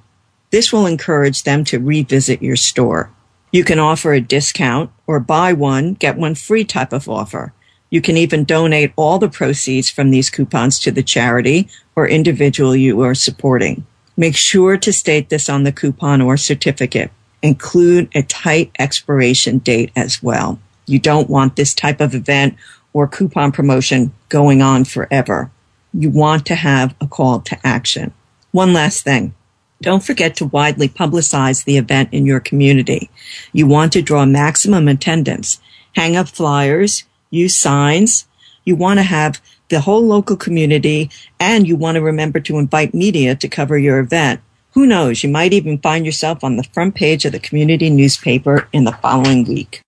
This 0.51 0.71
will 0.71 0.85
encourage 0.85 1.43
them 1.43 1.63
to 1.65 1.79
revisit 1.79 2.41
your 2.41 2.55
store. 2.55 3.11
You 3.51 3.63
can 3.63 3.79
offer 3.79 4.13
a 4.13 4.21
discount 4.21 4.91
or 5.05 5.19
buy 5.19 5.53
one, 5.53 5.93
get 5.93 6.17
one 6.17 6.35
free 6.35 6.63
type 6.63 6.93
of 6.93 7.09
offer. 7.09 7.53
You 7.89 8.01
can 8.01 8.17
even 8.17 8.43
donate 8.43 8.91
all 8.95 9.19
the 9.19 9.29
proceeds 9.29 9.89
from 9.89 10.11
these 10.11 10.29
coupons 10.29 10.79
to 10.79 10.91
the 10.91 11.03
charity 11.03 11.69
or 11.95 12.07
individual 12.07 12.75
you 12.75 13.01
are 13.01 13.15
supporting. 13.15 13.85
Make 14.17 14.35
sure 14.35 14.77
to 14.77 14.91
state 14.91 15.29
this 15.29 15.47
on 15.47 15.63
the 15.63 15.71
coupon 15.71 16.21
or 16.21 16.35
certificate. 16.35 17.11
Include 17.41 18.09
a 18.15 18.23
tight 18.23 18.71
expiration 18.79 19.59
date 19.59 19.91
as 19.95 20.21
well. 20.23 20.59
You 20.85 20.99
don't 20.99 21.29
want 21.29 21.55
this 21.55 21.73
type 21.73 22.01
of 22.01 22.15
event 22.15 22.55
or 22.93 23.07
coupon 23.07 23.51
promotion 23.51 24.13
going 24.29 24.61
on 24.61 24.85
forever. 24.85 25.51
You 25.93 26.09
want 26.09 26.45
to 26.47 26.55
have 26.55 26.95
a 26.99 27.07
call 27.07 27.41
to 27.41 27.67
action. 27.67 28.13
One 28.51 28.73
last 28.73 29.03
thing. 29.03 29.35
Don't 29.81 30.03
forget 30.03 30.35
to 30.37 30.45
widely 30.45 30.89
publicize 30.89 31.63
the 31.63 31.77
event 31.77 32.09
in 32.11 32.25
your 32.25 32.39
community. 32.39 33.09
You 33.53 33.67
want 33.67 33.93
to 33.93 34.01
draw 34.01 34.25
maximum 34.25 34.87
attendance. 34.87 35.59
Hang 35.95 36.15
up 36.15 36.27
flyers, 36.27 37.03
use 37.29 37.55
signs. 37.55 38.27
You 38.63 38.75
want 38.75 38.99
to 38.99 39.03
have 39.03 39.41
the 39.69 39.81
whole 39.81 40.05
local 40.05 40.37
community 40.37 41.09
and 41.39 41.67
you 41.67 41.75
want 41.75 41.95
to 41.95 42.01
remember 42.01 42.39
to 42.39 42.57
invite 42.57 42.93
media 42.93 43.35
to 43.35 43.47
cover 43.47 43.77
your 43.77 43.99
event. 43.99 44.41
Who 44.73 44.85
knows? 44.85 45.23
You 45.23 45.29
might 45.29 45.53
even 45.53 45.79
find 45.79 46.05
yourself 46.05 46.43
on 46.43 46.57
the 46.57 46.63
front 46.63 46.95
page 46.95 47.25
of 47.25 47.31
the 47.31 47.39
community 47.39 47.89
newspaper 47.89 48.67
in 48.71 48.83
the 48.83 48.91
following 48.91 49.43
week. 49.45 49.81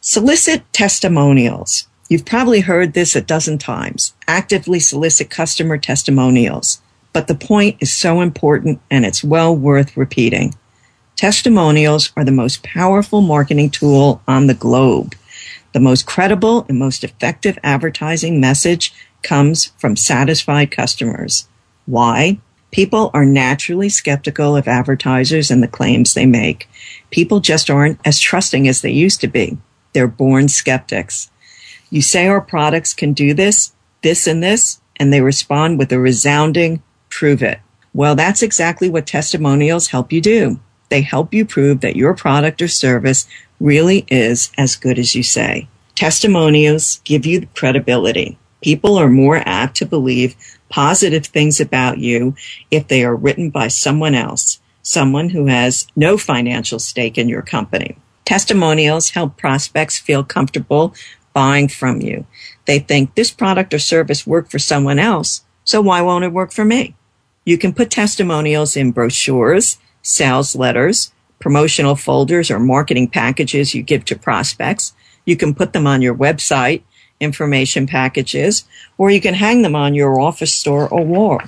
Solicit 0.00 0.62
testimonials. 0.72 1.86
You've 2.08 2.24
probably 2.24 2.60
heard 2.60 2.92
this 2.92 3.14
a 3.14 3.20
dozen 3.20 3.58
times. 3.58 4.14
Actively 4.26 4.80
solicit 4.80 5.30
customer 5.30 5.78
testimonials 5.78 6.82
but 7.12 7.26
the 7.26 7.34
point 7.34 7.76
is 7.80 7.92
so 7.92 8.20
important 8.20 8.80
and 8.90 9.04
it's 9.04 9.24
well 9.24 9.54
worth 9.54 9.96
repeating. 9.96 10.54
Testimonials 11.16 12.10
are 12.16 12.24
the 12.24 12.32
most 12.32 12.62
powerful 12.62 13.20
marketing 13.20 13.70
tool 13.70 14.22
on 14.26 14.46
the 14.46 14.54
globe. 14.54 15.14
The 15.72 15.80
most 15.80 16.06
credible 16.06 16.66
and 16.68 16.78
most 16.78 17.04
effective 17.04 17.58
advertising 17.62 18.40
message 18.40 18.92
comes 19.22 19.66
from 19.78 19.96
satisfied 19.96 20.70
customers. 20.70 21.48
Why? 21.86 22.38
People 22.72 23.10
are 23.12 23.24
naturally 23.24 23.90
skeptical 23.90 24.56
of 24.56 24.66
advertisers 24.66 25.50
and 25.50 25.62
the 25.62 25.68
claims 25.68 26.14
they 26.14 26.26
make. 26.26 26.68
People 27.10 27.38
just 27.38 27.70
aren't 27.70 28.00
as 28.04 28.18
trusting 28.18 28.66
as 28.66 28.80
they 28.80 28.90
used 28.90 29.20
to 29.20 29.28
be. 29.28 29.58
They're 29.92 30.08
born 30.08 30.48
skeptics. 30.48 31.30
You 31.90 32.00
say 32.02 32.26
our 32.26 32.40
products 32.40 32.94
can 32.94 33.12
do 33.12 33.34
this, 33.34 33.72
this 34.00 34.26
and 34.26 34.42
this, 34.42 34.80
and 34.96 35.12
they 35.12 35.20
respond 35.20 35.78
with 35.78 35.92
a 35.92 35.98
resounding 35.98 36.82
prove 37.10 37.42
it. 37.42 37.60
Well, 37.92 38.14
that's 38.14 38.42
exactly 38.42 38.88
what 38.88 39.06
testimonials 39.06 39.88
help 39.88 40.10
you 40.10 40.22
do. 40.22 40.58
They 40.88 41.02
help 41.02 41.34
you 41.34 41.44
prove 41.44 41.82
that 41.82 41.96
your 41.96 42.14
product 42.14 42.62
or 42.62 42.68
service 42.68 43.26
really 43.60 44.06
is 44.08 44.50
as 44.56 44.76
good 44.76 44.98
as 44.98 45.14
you 45.14 45.22
say. 45.22 45.68
Testimonials 45.94 47.00
give 47.04 47.26
you 47.26 47.46
credibility. 47.54 48.38
People 48.62 48.96
are 48.96 49.08
more 49.08 49.42
apt 49.44 49.76
to 49.76 49.86
believe 49.86 50.36
positive 50.68 51.26
things 51.26 51.60
about 51.60 51.98
you 51.98 52.34
if 52.70 52.88
they 52.88 53.04
are 53.04 53.14
written 53.14 53.50
by 53.50 53.68
someone 53.68 54.14
else, 54.14 54.60
someone 54.82 55.30
who 55.30 55.46
has 55.46 55.86
no 55.96 56.16
financial 56.16 56.78
stake 56.78 57.18
in 57.18 57.28
your 57.28 57.42
company. 57.42 57.96
Testimonials 58.24 59.10
help 59.10 59.36
prospects 59.36 59.98
feel 59.98 60.24
comfortable 60.24 60.94
buying 61.32 61.68
from 61.68 62.00
you. 62.00 62.26
They 62.66 62.78
think 62.78 63.14
this 63.14 63.30
product 63.30 63.74
or 63.74 63.78
service 63.78 64.26
worked 64.26 64.50
for 64.50 64.58
someone 64.58 64.98
else, 64.98 65.44
so 65.64 65.80
why 65.80 66.00
won't 66.02 66.24
it 66.24 66.32
work 66.32 66.52
for 66.52 66.64
me? 66.64 66.94
You 67.44 67.58
can 67.58 67.72
put 67.72 67.90
testimonials 67.90 68.76
in 68.76 68.92
brochures, 68.92 69.78
sales 70.02 70.54
letters, 70.54 71.12
promotional 71.40 71.96
folders, 71.96 72.50
or 72.50 72.60
marketing 72.60 73.08
packages 73.08 73.74
you 73.74 73.82
give 73.82 74.04
to 74.06 74.16
prospects. 74.16 74.94
You 75.26 75.36
can 75.36 75.54
put 75.54 75.72
them 75.72 75.86
on 75.86 76.02
your 76.02 76.14
website, 76.14 76.82
information 77.22 77.86
packages, 77.86 78.64
or 78.98 79.10
you 79.10 79.20
can 79.20 79.34
hang 79.34 79.62
them 79.62 79.74
on 79.76 79.94
your 79.94 80.20
office 80.20 80.52
store 80.52 80.88
or 80.88 81.04
wall. 81.04 81.40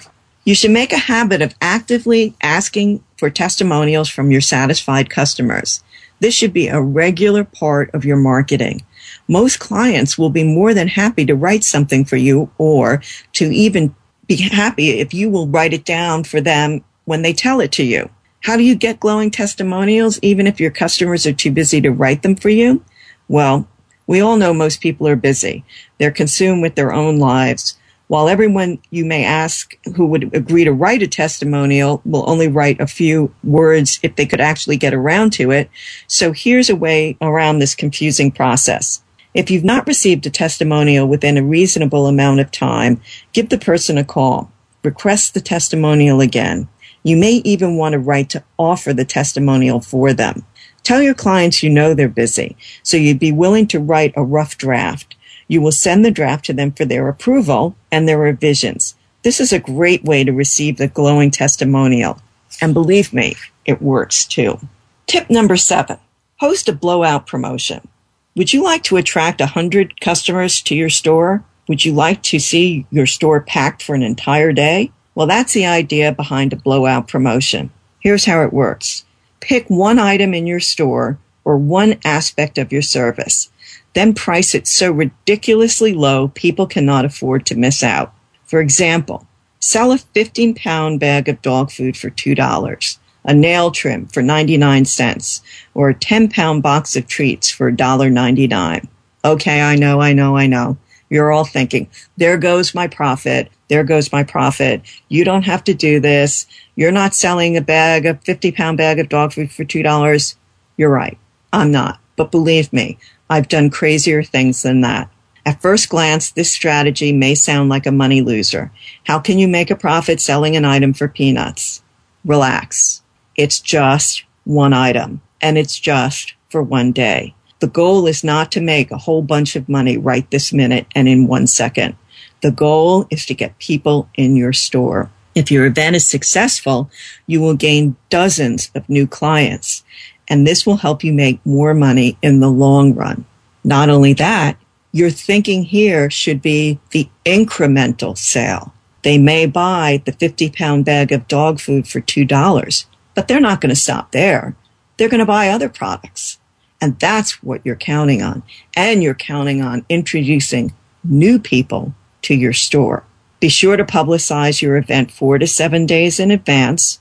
You 0.45 0.55
should 0.55 0.71
make 0.71 0.93
a 0.93 0.99
habit 0.99 1.43
of 1.43 1.55
actively 1.61 2.35
asking 2.43 3.03
for 3.17 3.31
testimonials 3.31 4.09
from 4.09 4.31
your 4.31 4.41
satisfied 4.41 5.11
customers. 5.11 5.83
This 6.21 6.35
should 6.35 6.53
be 6.53 6.69
a 6.69 6.81
regular 6.81 7.45
part 7.45 7.91
of 7.95 8.05
your 8.05 8.17
marketing. 8.17 8.83
Most 9.29 9.59
clients 9.59 10.17
will 10.17 10.31
be 10.31 10.45
more 10.45 10.75
than 10.75 10.89
happy 10.89 11.25
to 11.27 11.35
write 11.35 11.65
something 11.65 12.05
for 12.05 12.17
you 12.17 12.51
or 12.59 13.03
to 13.35 13.47
even 13.53 13.95
be 14.27 14.37
happy 14.37 15.01
if 15.01 15.13
you 15.13 15.29
will 15.29 15.49
write 15.49 15.73
it 15.73 15.85
down 15.85 16.25
for 16.25 16.41
them 16.41 16.85
when 17.05 17.23
they 17.23 17.33
tell 17.33 17.61
it 17.61 17.73
to 17.73 17.85
you. 17.85 18.09
How 18.41 18.57
do 18.57 18.63
you 18.63 18.75
get 18.75 19.01
glowing 19.01 19.31
testimonials 19.31 20.19
even 20.21 20.47
if 20.47 20.61
your 20.61 20.71
customers 20.71 21.27
are 21.27 21.33
too 21.33 21.51
busy 21.51 21.81
to 21.81 21.91
write 21.91 22.23
them 22.23 22.37
for 22.37 22.51
you? 22.51 22.85
Well, 23.29 23.67
we 24.07 24.21
all 24.21 24.37
know 24.37 24.53
most 24.53 24.81
people 24.81 25.09
are 25.09 25.17
busy. 25.17 25.65
They're 25.99 26.11
consumed 26.11 26.63
with 26.63 26.75
their 26.75 26.93
own 26.93 27.19
lives. 27.19 27.79
While 28.07 28.29
everyone 28.29 28.79
you 28.91 29.05
may 29.05 29.25
ask 29.25 29.75
who 29.97 30.05
would 30.07 30.35
agree 30.35 30.65
to 30.65 30.73
write 30.73 31.03
a 31.03 31.07
testimonial 31.07 32.03
will 32.05 32.29
only 32.29 32.49
write 32.49 32.81
a 32.81 32.87
few 32.87 33.35
words 33.43 33.99
if 34.03 34.17
they 34.17 34.27
could 34.27 34.43
actually 34.43 34.77
get 34.77 34.93
around 34.93 35.33
to 35.35 35.51
it. 35.51 35.71
So 36.07 36.33
here's 36.33 36.69
a 36.69 36.77
way 36.77 37.17
around 37.23 37.59
this 37.59 37.75
confusing 37.75 38.31
process. 38.31 39.03
If 39.33 39.51
you've 39.51 39.65
not 39.65 39.87
received 39.87 40.27
a 40.27 40.31
testimonial 40.31 41.09
within 41.09 41.39
a 41.39 41.43
reasonable 41.43 42.07
amount 42.07 42.41
of 42.41 42.51
time, 42.51 43.01
give 43.33 43.49
the 43.49 43.59
person 43.59 43.99
a 43.99 44.05
call. 44.05 44.53
Request 44.85 45.33
the 45.33 45.41
testimonial 45.41 46.21
again. 46.21 46.69
You 47.03 47.17
may 47.17 47.43
even 47.45 47.77
want 47.77 47.95
to 47.95 47.99
write 47.99 48.31
to 48.31 48.45
offer 48.59 48.93
the 48.93 49.05
testimonial 49.05 49.81
for 49.81 50.13
them. 50.13 50.45
Tell 50.85 51.03
your 51.03 51.15
clients 51.15 51.63
you 51.63 51.71
know 51.71 51.95
they're 51.95 52.09
busy, 52.09 52.57
so 52.83 52.97
you'd 52.97 53.19
be 53.19 53.33
willing 53.33 53.67
to 53.69 53.81
write 53.81 54.13
a 54.17 54.23
rough 54.23 54.57
draft. 54.59 55.17
You 55.49 55.61
will 55.61 55.73
send 55.73 56.05
the 56.05 56.11
draft 56.11 56.45
to 56.47 56.53
them 56.53 56.73
for 56.73 56.85
their 56.85 57.09
approval 57.09 57.75
and 57.91 58.07
their 58.07 58.19
revisions. 58.19 58.95
This 59.23 59.41
is 59.41 59.53
a 59.53 59.59
great 59.59 60.05
way 60.05 60.23
to 60.25 60.33
receive 60.33 60.77
the 60.77 60.89
glowing 60.89 61.31
testimonial. 61.31 62.21
And 62.61 62.75
believe 62.75 63.13
me, 63.13 63.35
it 63.65 63.81
works 63.81 64.27
too. 64.27 64.61
Tip 65.07 65.31
number 65.31 65.57
seven, 65.57 65.99
host 66.37 66.69
a 66.69 66.73
blowout 66.73 67.27
promotion. 67.27 67.89
Would 68.37 68.53
you 68.53 68.63
like 68.63 68.83
to 68.85 68.97
attract 68.97 69.41
100 69.41 70.01
customers 70.01 70.61
to 70.63 70.75
your 70.75 70.91
store? 70.91 71.43
Would 71.69 71.85
you 71.85 71.95
like 71.95 72.23
to 72.25 72.39
see 72.39 72.87
your 72.91 73.07
store 73.07 73.41
packed 73.41 73.83
for 73.83 73.95
an 73.95 74.03
entire 74.03 74.53
day? 74.53 74.93
Well, 75.15 75.27
that's 75.27 75.55
the 75.55 75.67
idea 75.67 76.13
behind 76.13 76.53
a 76.53 76.57
blowout 76.57 77.09
promotion. 77.09 77.71
Here's 78.01 78.25
how 78.27 78.43
it 78.43 78.53
works. 78.53 79.04
Pick 79.45 79.69
one 79.69 79.99
item 79.99 80.33
in 80.33 80.47
your 80.47 80.59
store 80.59 81.19
or 81.45 81.59
one 81.59 81.99
aspect 82.03 82.57
of 82.57 82.73
your 82.73 82.81
service. 82.81 83.51
Then 83.93 84.15
price 84.15 84.55
it 84.55 84.67
so 84.67 84.91
ridiculously 84.91 85.93
low 85.93 86.29
people 86.29 86.67
cannot 86.67 87.05
afford 87.05 87.45
to 87.47 87.55
miss 87.55 87.83
out. 87.83 88.15
For 88.47 88.61
example, 88.61 89.27
sell 89.61 89.93
a 89.93 89.99
15 89.99 90.55
pound 90.55 90.99
bag 90.99 91.29
of 91.29 91.43
dog 91.43 91.71
food 91.71 91.95
for 91.95 92.09
$2 92.09 92.99
a 93.27 93.35
nail 93.35 93.71
trim 93.71 94.07
for 94.07 94.23
99 94.23 94.87
cents, 94.87 95.43
or 95.75 95.91
a 95.91 95.95
10 95.95 96.29
pound 96.29 96.63
box 96.63 96.97
of 96.97 97.07
treats 97.07 97.51
for 97.51 97.71
$1.99. 97.71 98.89
Okay, 99.25 99.63
I 99.63 99.77
know, 99.77 100.01
I 100.01 100.15
know, 100.15 100.37
I 100.37 100.47
know. 100.47 100.77
You're 101.11 101.33
all 101.33 101.45
thinking, 101.45 101.89
there 102.17 102.39
goes 102.39 102.75
my 102.75 102.87
profit. 102.87 103.51
There 103.69 103.85
goes 103.85 104.13
my 104.13 104.25
profit. 104.25 104.83
You 105.09 105.25
don't 105.25 105.45
have 105.45 105.65
to 105.65 105.75
do 105.75 106.01
this. 106.01 106.47
You're 106.77 106.93
not 106.93 107.15
selling 107.15 107.57
a 107.57 107.61
bag, 107.61 108.07
a 108.07 108.15
50 108.17 108.53
pound 108.53 108.79
bag 108.79 108.99
of 108.99 109.09
dog 109.09 109.33
food 109.33 109.51
for 109.51 109.65
$2. 109.65 110.35
You're 110.77 110.91
right. 110.91 111.19
I'm 111.53 111.71
not. 111.71 112.01
But 112.17 112.31
believe 112.31 112.73
me, 112.73 112.99
I've 113.31 113.49
done 113.49 113.71
crazier 113.71 114.23
things 114.23 114.63
than 114.63 114.81
that. 114.83 115.11
At 115.47 115.61
first 115.61 115.89
glance, 115.89 116.31
this 116.31 116.51
strategy 116.51 117.13
may 117.13 117.35
sound 117.35 117.69
like 117.69 117.87
a 117.87 117.93
money 117.93 118.23
loser. 118.23 118.73
How 119.05 119.19
can 119.19 119.39
you 119.39 119.47
make 119.47 119.71
a 119.71 119.77
profit 119.77 120.21
selling 120.21 120.57
an 120.57 120.65
item 120.65 120.95
for 120.95 121.07
peanuts? 121.07 121.83
Relax. 122.25 123.03
It's 123.37 123.61
just 123.61 124.25
one 124.45 124.73
item 124.73 125.21
and 125.41 125.59
it's 125.59 125.79
just 125.79 126.35
for 126.49 126.63
one 126.63 126.93
day. 126.93 127.35
The 127.65 127.71
goal 127.71 128.07
is 128.07 128.23
not 128.23 128.53
to 128.53 128.61
make 128.61 128.91
a 128.91 128.99
whole 128.99 129.23
bunch 129.23 129.57
of 129.57 129.71
money 129.71 129.97
right 129.97 130.31
this 130.31 130.53
minute 130.53 130.87
and 130.95 131.09
in 131.09 131.27
one 131.27 131.47
second. 131.47 131.97
The 132.43 132.51
goal 132.51 133.07
is 133.09 133.25
to 133.25 133.35
get 133.35 133.59
people 133.59 134.07
in 134.17 134.37
your 134.37 134.53
store. 134.53 135.11
If 135.35 135.51
your 135.51 135.65
event 135.65 135.97
is 135.97 136.07
successful, 136.07 136.91
you 137.27 137.41
will 137.41 137.55
gain 137.55 137.97
dozens 138.11 138.71
of 138.75 138.87
new 138.87 139.07
clients, 139.07 139.83
and 140.29 140.47
this 140.47 140.67
will 140.67 140.77
help 140.77 141.03
you 141.03 141.15
make 141.15 141.41
more 141.47 141.73
money 141.73 142.19
in 142.21 142.41
the 142.41 142.51
long 142.51 142.95
run. 142.95 143.25
Not 143.65 143.89
only 143.89 144.13
that, 144.13 144.59
your 144.93 145.09
thinking 145.09 145.63
here 145.63 146.11
should 146.11 146.43
be 146.43 146.79
the 146.91 147.09
incremental 147.25 148.19
sale. 148.19 148.75
They 149.05 149.17
may 149.17 149.47
buy 149.47 150.03
the 150.05 150.13
50 150.13 150.51
pound 150.51 150.85
bag 150.85 151.13
of 151.13 151.29
dog 151.29 151.61
food 151.61 151.89
for 151.89 152.03
$2, 152.03 152.85
but 153.15 153.27
they're 153.27 153.41
not 153.41 153.63
going 153.63 153.75
to 153.75 153.81
stop 153.81 154.13
there. 154.13 154.55
They're 154.99 155.09
going 155.09 155.21
to 155.21 155.25
buy 155.25 155.49
other 155.49 155.71
products. 155.71 156.39
And 156.81 156.99
that's 156.99 157.43
what 157.43 157.61
you're 157.65 157.77
counting 157.77 158.23
on. 158.23 158.43
And 158.77 159.03
you're 159.03 159.15
counting 159.15 159.63
on 159.63 159.87
introducing 159.89 160.75
new 161.03 161.39
people 161.39 161.95
to 162.23 162.35
your 162.35 162.53
store. 162.53 163.05
Be 163.41 163.49
sure 163.49 163.77
to 163.77 163.85
publicize 163.85 164.63
your 164.63 164.77
event 164.77 165.11
four 165.11 165.39
to 165.39 165.47
seven 165.47 165.87
days 165.87 166.19
in 166.19 166.31
advance. 166.31 167.01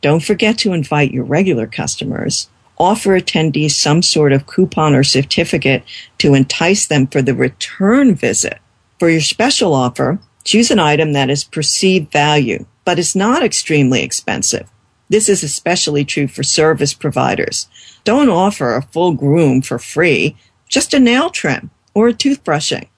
Don't 0.00 0.22
forget 0.22 0.58
to 0.58 0.72
invite 0.72 1.12
your 1.12 1.24
regular 1.24 1.66
customers. 1.66 2.48
Offer 2.78 3.20
attendees 3.20 3.72
some 3.72 4.00
sort 4.02 4.32
of 4.32 4.46
coupon 4.46 4.94
or 4.94 5.04
certificate 5.04 5.84
to 6.18 6.34
entice 6.34 6.86
them 6.86 7.06
for 7.06 7.20
the 7.20 7.34
return 7.34 8.14
visit. 8.14 8.58
For 8.98 9.10
your 9.10 9.20
special 9.20 9.74
offer, 9.74 10.18
choose 10.44 10.70
an 10.70 10.78
item 10.78 11.12
that 11.12 11.28
is 11.28 11.44
perceived 11.44 12.10
value, 12.10 12.66
but 12.84 12.98
is 12.98 13.14
not 13.14 13.42
extremely 13.42 14.02
expensive. 14.02 14.70
This 15.10 15.28
is 15.28 15.42
especially 15.42 16.04
true 16.04 16.28
for 16.28 16.42
service 16.44 16.94
providers. 16.94 17.68
Don't 18.04 18.30
offer 18.30 18.74
a 18.74 18.82
full 18.82 19.12
groom 19.12 19.60
for 19.60 19.78
free, 19.78 20.36
just 20.68 20.94
a 20.94 21.00
nail 21.00 21.28
trim 21.28 21.70
or 21.92 22.08
a 22.08 22.14
toothbrushing. 22.14 22.88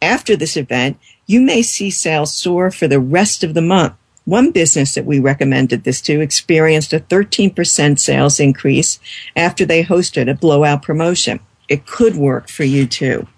After 0.00 0.34
this 0.34 0.56
event, 0.56 0.98
you 1.26 1.40
may 1.40 1.60
see 1.62 1.90
sales 1.90 2.34
soar 2.34 2.70
for 2.70 2.88
the 2.88 2.98
rest 2.98 3.44
of 3.44 3.52
the 3.52 3.60
month. 3.60 3.92
One 4.24 4.50
business 4.50 4.94
that 4.94 5.04
we 5.04 5.18
recommended 5.18 5.84
this 5.84 6.00
to 6.02 6.20
experienced 6.20 6.92
a 6.92 7.00
13% 7.00 7.98
sales 7.98 8.40
increase 8.40 8.98
after 9.36 9.64
they 9.64 9.84
hosted 9.84 10.30
a 10.30 10.34
blowout 10.34 10.82
promotion. 10.82 11.40
It 11.68 11.86
could 11.86 12.16
work 12.16 12.48
for 12.48 12.64
you 12.64 12.86
too. 12.86 13.28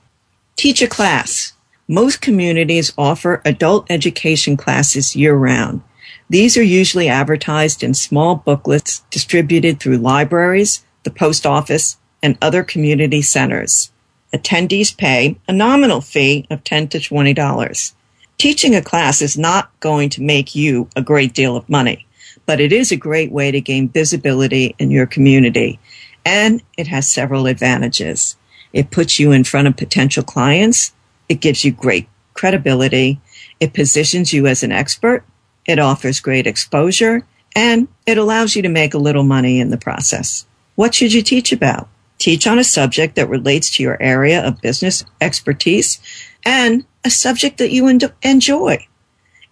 Teach 0.56 0.82
a 0.82 0.88
class. 0.88 1.52
Most 1.88 2.20
communities 2.20 2.92
offer 2.96 3.42
adult 3.44 3.90
education 3.90 4.56
classes 4.56 5.16
year 5.16 5.34
round. 5.34 5.82
These 6.30 6.56
are 6.56 6.62
usually 6.62 7.08
advertised 7.08 7.82
in 7.82 7.92
small 7.92 8.36
booklets 8.36 9.02
distributed 9.10 9.80
through 9.80 9.96
libraries, 9.96 10.84
the 11.02 11.10
post 11.10 11.44
office, 11.44 11.98
and 12.22 12.38
other 12.40 12.62
community 12.62 13.20
centers. 13.20 13.90
Attendees 14.32 14.96
pay 14.96 15.36
a 15.48 15.52
nominal 15.52 16.00
fee 16.00 16.46
of 16.48 16.62
10 16.62 16.86
to 16.90 16.98
$20. 16.98 17.94
Teaching 18.38 18.76
a 18.76 18.80
class 18.80 19.20
is 19.20 19.36
not 19.36 19.72
going 19.80 20.08
to 20.10 20.22
make 20.22 20.54
you 20.54 20.88
a 20.94 21.02
great 21.02 21.34
deal 21.34 21.56
of 21.56 21.68
money, 21.68 22.06
but 22.46 22.60
it 22.60 22.72
is 22.72 22.92
a 22.92 22.96
great 22.96 23.32
way 23.32 23.50
to 23.50 23.60
gain 23.60 23.88
visibility 23.88 24.76
in 24.78 24.92
your 24.92 25.06
community. 25.06 25.80
And 26.24 26.62
it 26.78 26.86
has 26.86 27.10
several 27.10 27.48
advantages. 27.48 28.36
It 28.72 28.92
puts 28.92 29.18
you 29.18 29.32
in 29.32 29.42
front 29.42 29.66
of 29.66 29.76
potential 29.76 30.22
clients. 30.22 30.92
It 31.28 31.40
gives 31.40 31.64
you 31.64 31.72
great 31.72 32.08
credibility. 32.34 33.20
It 33.58 33.74
positions 33.74 34.32
you 34.32 34.46
as 34.46 34.62
an 34.62 34.70
expert 34.70 35.24
it 35.70 35.78
offers 35.78 36.20
great 36.20 36.46
exposure 36.46 37.24
and 37.56 37.88
it 38.06 38.18
allows 38.18 38.54
you 38.54 38.62
to 38.62 38.68
make 38.68 38.94
a 38.94 38.98
little 38.98 39.22
money 39.22 39.60
in 39.60 39.70
the 39.70 39.78
process. 39.78 40.46
What 40.74 40.94
should 40.94 41.12
you 41.12 41.22
teach 41.22 41.52
about? 41.52 41.88
Teach 42.18 42.46
on 42.46 42.58
a 42.58 42.64
subject 42.64 43.16
that 43.16 43.28
relates 43.28 43.70
to 43.70 43.82
your 43.82 44.00
area 44.00 44.46
of 44.46 44.60
business 44.60 45.04
expertise 45.20 46.00
and 46.44 46.84
a 47.04 47.10
subject 47.10 47.58
that 47.58 47.72
you 47.72 47.88
enjoy. 48.22 48.86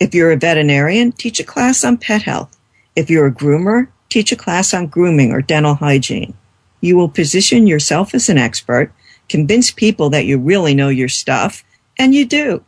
If 0.00 0.14
you're 0.14 0.33
a 0.33 0.37
veterinarian, 0.37 1.12
teach 1.12 1.40
a 1.40 1.44
class 1.44 1.85
on 1.85 1.96
pet 1.96 2.22
health. 2.22 2.57
If 2.94 3.11
you're 3.11 3.26
a 3.26 3.33
groomer, 3.33 3.88
teach 4.09 4.33
a 4.33 4.37
class 4.37 4.74
on 4.74 4.87
grooming 4.87 5.33
or 5.33 5.42
dental 5.42 5.74
hygiene. 5.74 6.35
You 6.81 6.96
will 6.96 7.09
position 7.09 7.66
yourself 7.66 8.14
as 8.14 8.28
an 8.28 8.38
expert, 8.38 8.92
convince 9.28 9.70
people 9.70 10.11
that 10.11 10.26
you 10.26 10.38
really 10.38 10.74
know 10.74 10.88
your 10.88 11.09
stuff, 11.09 11.64
and 11.98 12.14
you 12.14 12.24
do. 12.24 12.64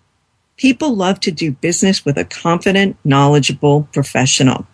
People 0.61 0.95
love 0.95 1.21
to 1.21 1.31
do 1.31 1.53
business 1.53 2.05
with 2.05 2.19
a 2.19 2.25
confident, 2.27 2.99
knowledgeable 3.03 3.89
professional. 3.95 4.67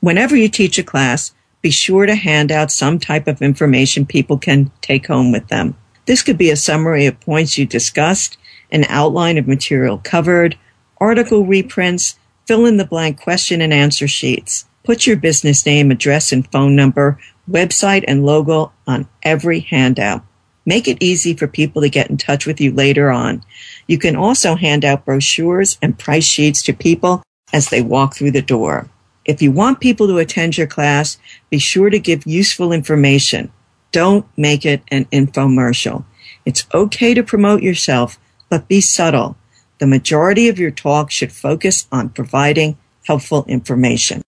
Whenever 0.00 0.36
you 0.36 0.50
teach 0.50 0.78
a 0.78 0.82
class, 0.82 1.32
be 1.62 1.70
sure 1.70 2.04
to 2.04 2.14
hand 2.14 2.52
out 2.52 2.70
some 2.70 2.98
type 2.98 3.26
of 3.26 3.40
information 3.40 4.04
people 4.04 4.36
can 4.36 4.70
take 4.82 5.06
home 5.06 5.32
with 5.32 5.48
them. 5.48 5.74
This 6.04 6.22
could 6.22 6.36
be 6.36 6.50
a 6.50 6.56
summary 6.56 7.06
of 7.06 7.18
points 7.20 7.56
you 7.56 7.64
discussed, 7.64 8.36
an 8.70 8.84
outline 8.90 9.38
of 9.38 9.48
material 9.48 9.96
covered, 10.04 10.58
article 10.98 11.46
reprints, 11.46 12.18
fill 12.46 12.66
in 12.66 12.76
the 12.76 12.84
blank 12.84 13.18
question 13.18 13.62
and 13.62 13.72
answer 13.72 14.06
sheets. 14.06 14.66
Put 14.84 15.06
your 15.06 15.16
business 15.16 15.64
name, 15.64 15.90
address, 15.90 16.32
and 16.32 16.46
phone 16.52 16.76
number, 16.76 17.18
website, 17.50 18.04
and 18.06 18.26
logo 18.26 18.72
on 18.86 19.08
every 19.22 19.60
handout. 19.60 20.22
Make 20.70 20.86
it 20.86 21.02
easy 21.02 21.34
for 21.34 21.48
people 21.48 21.82
to 21.82 21.88
get 21.88 22.10
in 22.10 22.16
touch 22.16 22.46
with 22.46 22.60
you 22.60 22.70
later 22.70 23.10
on. 23.10 23.42
You 23.88 23.98
can 23.98 24.14
also 24.14 24.54
hand 24.54 24.84
out 24.84 25.04
brochures 25.04 25.76
and 25.82 25.98
price 25.98 26.22
sheets 26.22 26.62
to 26.62 26.72
people 26.72 27.24
as 27.52 27.70
they 27.70 27.82
walk 27.82 28.14
through 28.14 28.30
the 28.30 28.40
door. 28.40 28.88
If 29.24 29.42
you 29.42 29.50
want 29.50 29.80
people 29.80 30.06
to 30.06 30.18
attend 30.18 30.56
your 30.56 30.68
class, 30.68 31.18
be 31.50 31.58
sure 31.58 31.90
to 31.90 31.98
give 31.98 32.24
useful 32.24 32.72
information. 32.72 33.50
Don't 33.90 34.26
make 34.36 34.64
it 34.64 34.84
an 34.92 35.06
infomercial. 35.06 36.04
It's 36.46 36.68
okay 36.72 37.14
to 37.14 37.24
promote 37.24 37.64
yourself, 37.64 38.20
but 38.48 38.68
be 38.68 38.80
subtle. 38.80 39.36
The 39.78 39.88
majority 39.88 40.48
of 40.48 40.60
your 40.60 40.70
talk 40.70 41.10
should 41.10 41.32
focus 41.32 41.88
on 41.90 42.10
providing 42.10 42.78
helpful 43.08 43.44
information. 43.48 44.22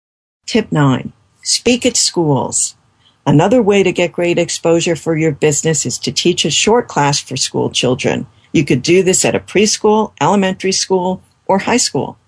Tip 0.46 0.72
nine, 0.72 1.12
speak 1.44 1.86
at 1.86 1.96
schools. 1.96 2.74
Another 3.24 3.62
way 3.62 3.82
to 3.82 3.92
get 3.92 4.12
great 4.12 4.38
exposure 4.38 4.96
for 4.96 5.16
your 5.16 5.32
business 5.32 5.86
is 5.86 5.98
to 5.98 6.12
teach 6.12 6.44
a 6.44 6.50
short 6.50 6.88
class 6.88 7.20
for 7.20 7.36
school 7.36 7.70
children. 7.70 8.26
You 8.52 8.64
could 8.64 8.82
do 8.82 9.02
this 9.02 9.24
at 9.24 9.34
a 9.34 9.40
preschool, 9.40 10.12
elementary 10.20 10.72
school, 10.72 11.22
or 11.46 11.58
high 11.58 11.76
school. 11.76 12.18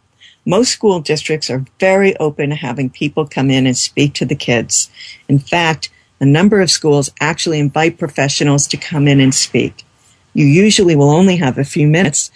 Most 0.46 0.70
school 0.70 1.00
districts 1.00 1.50
are 1.50 1.64
very 1.80 2.16
open 2.18 2.50
to 2.50 2.56
having 2.56 2.90
people 2.90 3.26
come 3.26 3.50
in 3.50 3.66
and 3.66 3.76
speak 3.76 4.14
to 4.14 4.24
the 4.24 4.36
kids. 4.36 4.90
In 5.28 5.38
fact, 5.38 5.90
a 6.20 6.26
number 6.26 6.60
of 6.60 6.70
schools 6.70 7.10
actually 7.20 7.58
invite 7.58 7.98
professionals 7.98 8.66
to 8.68 8.76
come 8.76 9.08
in 9.08 9.20
and 9.20 9.34
speak. 9.34 9.84
You 10.32 10.46
usually 10.46 10.94
will 10.94 11.10
only 11.10 11.36
have 11.36 11.58
a 11.58 11.64
few 11.64 11.86
minutes 11.86 12.30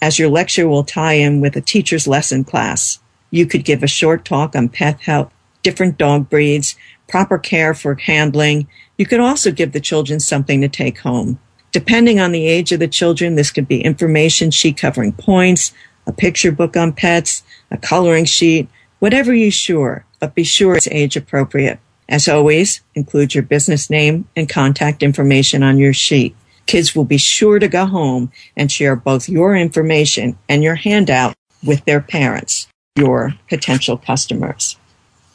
as 0.00 0.18
your 0.18 0.28
lecture 0.28 0.68
will 0.68 0.84
tie 0.84 1.14
in 1.14 1.40
with 1.40 1.56
a 1.56 1.60
teacher's 1.60 2.06
lesson 2.06 2.44
class. 2.44 3.00
You 3.30 3.46
could 3.46 3.64
give 3.64 3.82
a 3.82 3.88
short 3.88 4.24
talk 4.24 4.54
on 4.54 4.68
pet 4.68 5.00
health, 5.00 5.32
different 5.62 5.98
dog 5.98 6.28
breeds, 6.28 6.76
proper 7.08 7.38
care 7.38 7.74
for 7.74 7.94
handling. 7.94 8.68
You 8.98 9.06
could 9.06 9.20
also 9.20 9.50
give 9.50 9.72
the 9.72 9.80
children 9.80 10.20
something 10.20 10.60
to 10.60 10.68
take 10.68 10.98
home. 10.98 11.38
Depending 11.72 12.20
on 12.20 12.32
the 12.32 12.46
age 12.46 12.70
of 12.72 12.80
the 12.80 12.88
children, 12.88 13.34
this 13.34 13.50
could 13.50 13.66
be 13.66 13.82
information 13.82 14.50
sheet 14.50 14.76
covering 14.76 15.12
points, 15.12 15.72
a 16.06 16.12
picture 16.12 16.52
book 16.52 16.76
on 16.76 16.92
pets, 16.92 17.42
a 17.70 17.76
coloring 17.76 18.24
sheet, 18.24 18.68
whatever 19.00 19.34
you 19.34 19.50
sure, 19.50 20.04
but 20.20 20.34
be 20.34 20.44
sure 20.44 20.76
it's 20.76 20.86
age 20.88 21.16
appropriate. 21.16 21.80
As 22.08 22.28
always, 22.28 22.80
include 22.94 23.34
your 23.34 23.42
business 23.42 23.90
name 23.90 24.28
and 24.36 24.48
contact 24.48 25.02
information 25.02 25.62
on 25.62 25.78
your 25.78 25.94
sheet. 25.94 26.36
Kids 26.66 26.94
will 26.94 27.04
be 27.04 27.18
sure 27.18 27.58
to 27.58 27.68
go 27.68 27.86
home 27.86 28.30
and 28.56 28.70
share 28.70 28.96
both 28.96 29.28
your 29.28 29.56
information 29.56 30.38
and 30.48 30.62
your 30.62 30.76
handout 30.76 31.34
with 31.62 31.84
their 31.84 32.00
parents, 32.00 32.68
your 32.96 33.34
potential 33.48 33.96
customers. 33.96 34.76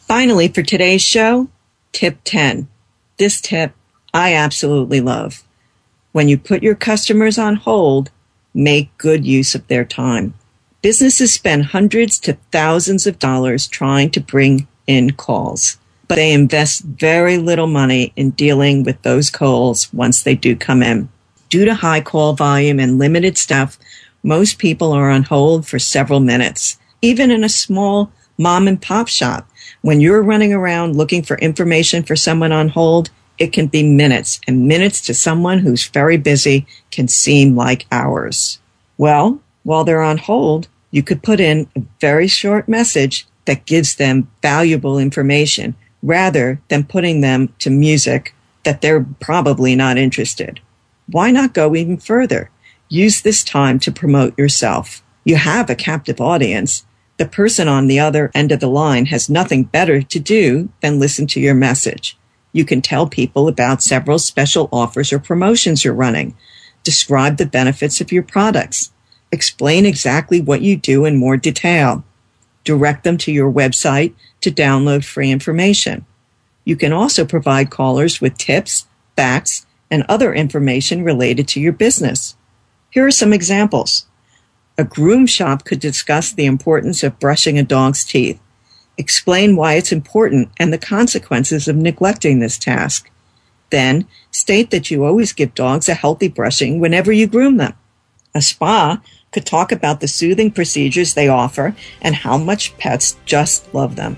Finally, 0.08 0.48
for 0.48 0.64
today's 0.64 1.02
show, 1.02 1.48
tip 1.94 2.20
10. 2.26 2.68
This 3.18 3.42
tip 3.42 3.74
I 4.14 4.34
absolutely 4.36 5.02
love. 5.02 5.44
When 6.14 6.30
you 6.30 6.38
put 6.38 6.64
your 6.64 6.76
customers 6.76 7.38
on 7.38 7.56
hold, 7.58 8.12
make 8.54 8.98
good 8.98 9.26
use 9.26 9.56
of 9.56 9.68
their 9.68 9.86
time. 9.86 10.34
Businesses 10.82 11.34
spend 11.34 11.66
hundreds 11.66 12.20
to 12.22 12.38
thousands 12.52 13.08
of 13.08 13.20
dollars 13.20 13.68
trying 13.68 14.12
to 14.12 14.22
bring 14.22 14.68
in 14.88 15.12
calls, 15.14 15.78
but 16.08 16.16
they 16.16 16.34
invest 16.34 16.84
very 16.84 17.38
little 17.38 17.68
money 17.68 18.14
in 18.16 18.32
dealing 18.32 18.84
with 18.84 19.02
those 19.04 19.30
calls 19.30 19.94
once 19.94 20.24
they 20.24 20.36
do 20.36 20.56
come 20.56 20.84
in. 20.84 21.10
Due 21.50 21.66
to 21.66 21.76
high 21.76 22.02
call 22.02 22.34
volume 22.34 22.80
and 22.80 23.00
limited 23.00 23.38
staff, 23.38 23.78
Most 24.24 24.60
people 24.60 24.94
are 24.94 25.10
on 25.12 25.24
hold 25.24 25.68
for 25.68 25.80
several 25.80 26.22
minutes. 26.22 26.78
Even 27.02 27.32
in 27.32 27.44
a 27.44 27.50
small 27.50 28.12
mom 28.38 28.68
and 28.68 28.82
pop 28.82 29.10
shop, 29.10 29.49
when 29.82 30.02
you're 30.02 30.22
running 30.22 30.54
around 30.54 30.96
looking 30.96 31.24
for 31.24 31.38
information 31.38 32.04
for 32.04 32.16
someone 32.16 32.52
on 32.52 32.70
hold, 32.70 33.10
it 33.38 33.54
can 33.54 33.68
be 33.68 33.84
minutes, 33.84 34.40
and 34.48 34.68
minutes 34.68 35.00
to 35.02 35.14
someone 35.14 35.60
who's 35.60 35.88
very 35.88 36.18
busy 36.18 36.68
can 36.92 37.08
seem 37.08 37.56
like 37.56 37.88
hours. 37.92 38.60
Well, 38.98 39.40
while 39.64 39.86
they're 39.86 40.02
on 40.02 40.18
hold, 40.18 40.68
you 40.92 41.04
could 41.04 41.24
put 41.24 41.40
in 41.40 41.70
a 41.76 41.82
very 42.02 42.28
short 42.28 42.68
message 42.68 43.28
that 43.46 43.66
gives 43.66 43.96
them 43.96 44.30
valuable 44.42 44.98
information 44.98 45.76
rather 46.04 46.62
than 46.68 46.84
putting 46.84 47.22
them 47.22 47.54
to 47.60 47.70
music 47.70 48.34
that 48.64 48.82
they're 48.82 49.06
probably 49.20 49.76
not 49.76 49.98
interested. 49.98 50.60
Why 51.08 51.32
not 51.32 51.54
go 51.54 51.76
even 51.76 51.98
further? 51.98 52.52
Use 52.90 53.22
this 53.22 53.44
time 53.44 53.80
to 53.80 53.92
promote 53.92 54.38
yourself. 54.38 55.02
You 55.24 55.38
have 55.38 55.70
a 55.70 55.76
captive 55.76 56.20
audience. 56.20 56.86
The 57.20 57.26
person 57.26 57.68
on 57.68 57.88
the 57.88 58.00
other 58.00 58.32
end 58.34 58.54
of 58.54 58.62
the 58.62 58.70
line 58.70 59.08
has 59.08 59.30
nothing 59.30 59.66
better 59.66 60.02
to 60.02 60.20
do 60.20 60.70
than 60.82 61.02
listen 61.02 61.28
to 61.28 61.42
your 61.42 61.54
message. 61.54 62.18
You 62.54 62.64
can 62.64 62.82
tell 62.82 63.08
people 63.08 63.50
about 63.50 63.84
several 63.84 64.20
special 64.20 64.70
offers 64.72 65.12
or 65.12 65.20
promotions 65.20 65.84
you're 65.84 65.94
running. 65.94 66.34
Describe 66.84 67.36
the 67.36 67.46
benefits 67.46 68.00
of 68.00 68.14
your 68.14 68.24
products. 68.24 68.94
Explain 69.34 69.86
exactly 69.86 70.40
what 70.40 70.62
you 70.62 70.78
do 70.78 71.04
in 71.04 71.18
more 71.18 71.36
detail. 71.36 72.06
Direct 72.64 73.04
them 73.04 73.18
to 73.18 73.34
your 73.34 73.52
website 73.52 74.14
to 74.40 74.50
download 74.50 75.04
free 75.04 75.30
information. 75.30 76.06
You 76.64 76.78
can 76.78 76.94
also 76.94 77.26
provide 77.26 77.70
callers 77.70 78.22
with 78.22 78.38
tips, 78.38 78.88
facts, 79.18 79.66
and 79.92 80.06
other 80.08 80.34
information 80.34 81.04
related 81.04 81.50
to 81.50 81.60
your 81.60 81.74
business. 81.74 82.38
Here 82.92 83.06
are 83.06 83.12
some 83.12 83.34
examples. 83.34 84.06
A 84.80 84.86
groom 84.86 85.26
shop 85.26 85.66
could 85.66 85.82
discuss 85.82 86.32
the 86.32 86.46
importance 86.46 87.04
of 87.04 87.20
brushing 87.20 87.60
a 87.60 87.64
dog's 87.64 88.06
teeth, 88.06 88.40
explain 88.98 89.58
why 89.58 89.74
it's 89.74 89.92
important 89.92 90.52
and 90.58 90.72
the 90.72 90.78
consequences 90.78 91.68
of 91.68 91.76
neglecting 91.76 92.40
this 92.40 92.58
task. 92.58 93.12
Then 93.72 94.08
state 94.32 94.72
that 94.72 94.90
you 94.90 95.04
always 95.04 95.34
give 95.34 95.54
dogs 95.54 95.90
a 95.90 95.96
healthy 95.96 96.30
brushing 96.30 96.80
whenever 96.80 97.12
you 97.12 97.28
groom 97.28 97.58
them. 97.58 97.74
A 98.34 98.42
spa 98.42 99.02
could 99.34 99.46
talk 99.46 99.74
about 99.74 100.00
the 100.00 100.08
soothing 100.08 100.50
procedures 100.50 101.14
they 101.14 101.28
offer 101.28 101.76
and 102.02 102.16
how 102.16 102.38
much 102.38 102.78
pets 102.78 103.18
just 103.26 103.74
love 103.74 103.98
them. 103.98 104.16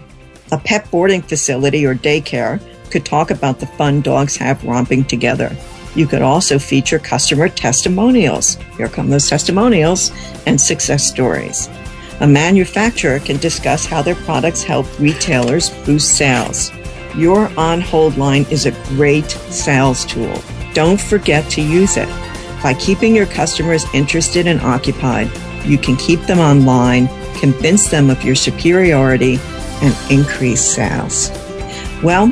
A 0.52 0.60
pet 0.60 0.92
boarding 0.92 1.24
facility 1.24 1.88
or 1.88 1.96
daycare 1.96 2.62
could 2.92 3.04
talk 3.04 3.32
about 3.32 3.60
the 3.60 3.66
fun 3.66 4.02
dogs 4.02 4.36
have 4.36 4.64
romping 4.64 5.06
together. 5.06 5.58
You 5.96 6.08
could 6.08 6.22
also 6.22 6.58
feature 6.58 7.00
customer 7.00 7.50
testimonials. 7.50 8.56
Here 8.78 8.88
come 8.88 9.10
those 9.10 9.30
testimonials 9.30 10.12
and 10.46 10.60
success 10.60 11.08
stories. 11.08 11.70
A 12.22 12.28
manufacturer 12.28 13.20
can 13.20 13.38
discuss 13.38 13.86
how 13.86 14.02
their 14.02 14.16
products 14.16 14.64
help 14.64 14.86
retailers 15.00 15.70
boost 15.86 16.16
sales. 16.16 16.72
Your 17.16 17.52
on 17.60 17.82
hold 17.82 18.18
line 18.18 18.46
is 18.50 18.66
a 18.66 18.72
great 18.90 19.30
sales 19.30 20.06
tool. 20.06 20.42
Don't 20.74 21.02
forget 21.02 21.50
to 21.52 21.62
use 21.62 21.98
it. 21.98 22.08
By 22.64 22.76
keeping 22.76 23.16
your 23.16 23.26
customers 23.26 23.86
interested 23.94 24.48
and 24.48 24.62
occupied, 24.62 25.30
you 25.66 25.78
can 25.78 25.98
keep 25.98 26.22
them 26.22 26.40
online, 26.40 27.08
convince 27.40 27.90
them 27.90 28.10
of 28.10 28.24
your 28.24 28.36
superiority, 28.36 29.40
and 29.82 30.12
increase 30.12 30.62
sales. 30.62 31.32
Well, 32.04 32.28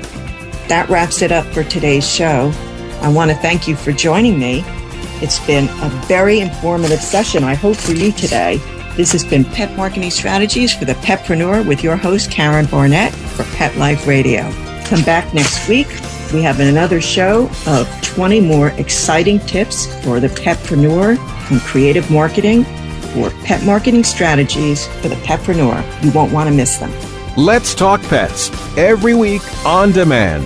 that 0.68 0.88
wraps 0.88 1.24
it 1.24 1.32
up 1.32 1.46
for 1.48 1.64
today's 1.64 2.08
show. 2.08 2.54
I 3.02 3.10
want 3.10 3.32
to 3.32 3.38
thank 3.38 3.68
you 3.68 3.76
for 3.76 3.92
joining 3.92 4.38
me. 4.38 4.64
It's 5.22 5.40
been 5.46 5.70
a 5.82 5.90
very 6.08 6.40
informative 6.40 7.02
session, 7.02 7.44
I 7.44 7.54
hope, 7.54 7.78
for 7.78 7.94
you 7.94 8.12
today. 8.12 8.58
This 8.96 9.12
has 9.14 9.24
been 9.24 9.46
Pet 9.46 9.76
Marketing 9.78 10.12
Strategies 10.12 10.74
for 10.76 10.86
the 10.86 10.94
Petpreneur 10.96 11.66
with 11.66 11.84
your 11.84 11.96
host, 11.96 12.30
Karen 12.32 12.66
Barnett 12.66 13.14
for 13.14 13.44
Pet 13.56 13.76
Life 13.78 14.06
Radio. 14.08 14.52
Come 14.86 15.04
back 15.04 15.34
next 15.34 15.68
week. 15.70 15.88
We 16.34 16.42
have 16.42 16.60
another 16.60 17.00
show 17.00 17.50
of 17.66 17.88
20 18.04 18.42
more 18.42 18.70
exciting 18.72 19.40
tips 19.40 19.86
for 20.04 20.20
the 20.20 20.28
petpreneur 20.28 21.18
and 21.52 21.62
creative 21.62 22.12
marketing 22.12 22.66
for 23.14 23.30
pet 23.44 23.64
marketing 23.66 24.04
strategies 24.04 24.88
for 25.02 25.08
the 25.08 25.16
petpreneur. 25.16 26.04
You 26.04 26.12
won't 26.12 26.32
want 26.32 26.50
to 26.50 26.56
miss 26.56 26.78
them. 26.78 26.92
Let's 27.38 27.74
Talk 27.74 28.02
Pets 28.04 28.52
every 28.78 29.14
week 29.16 29.42
on 29.66 29.92
demand, 29.92 30.46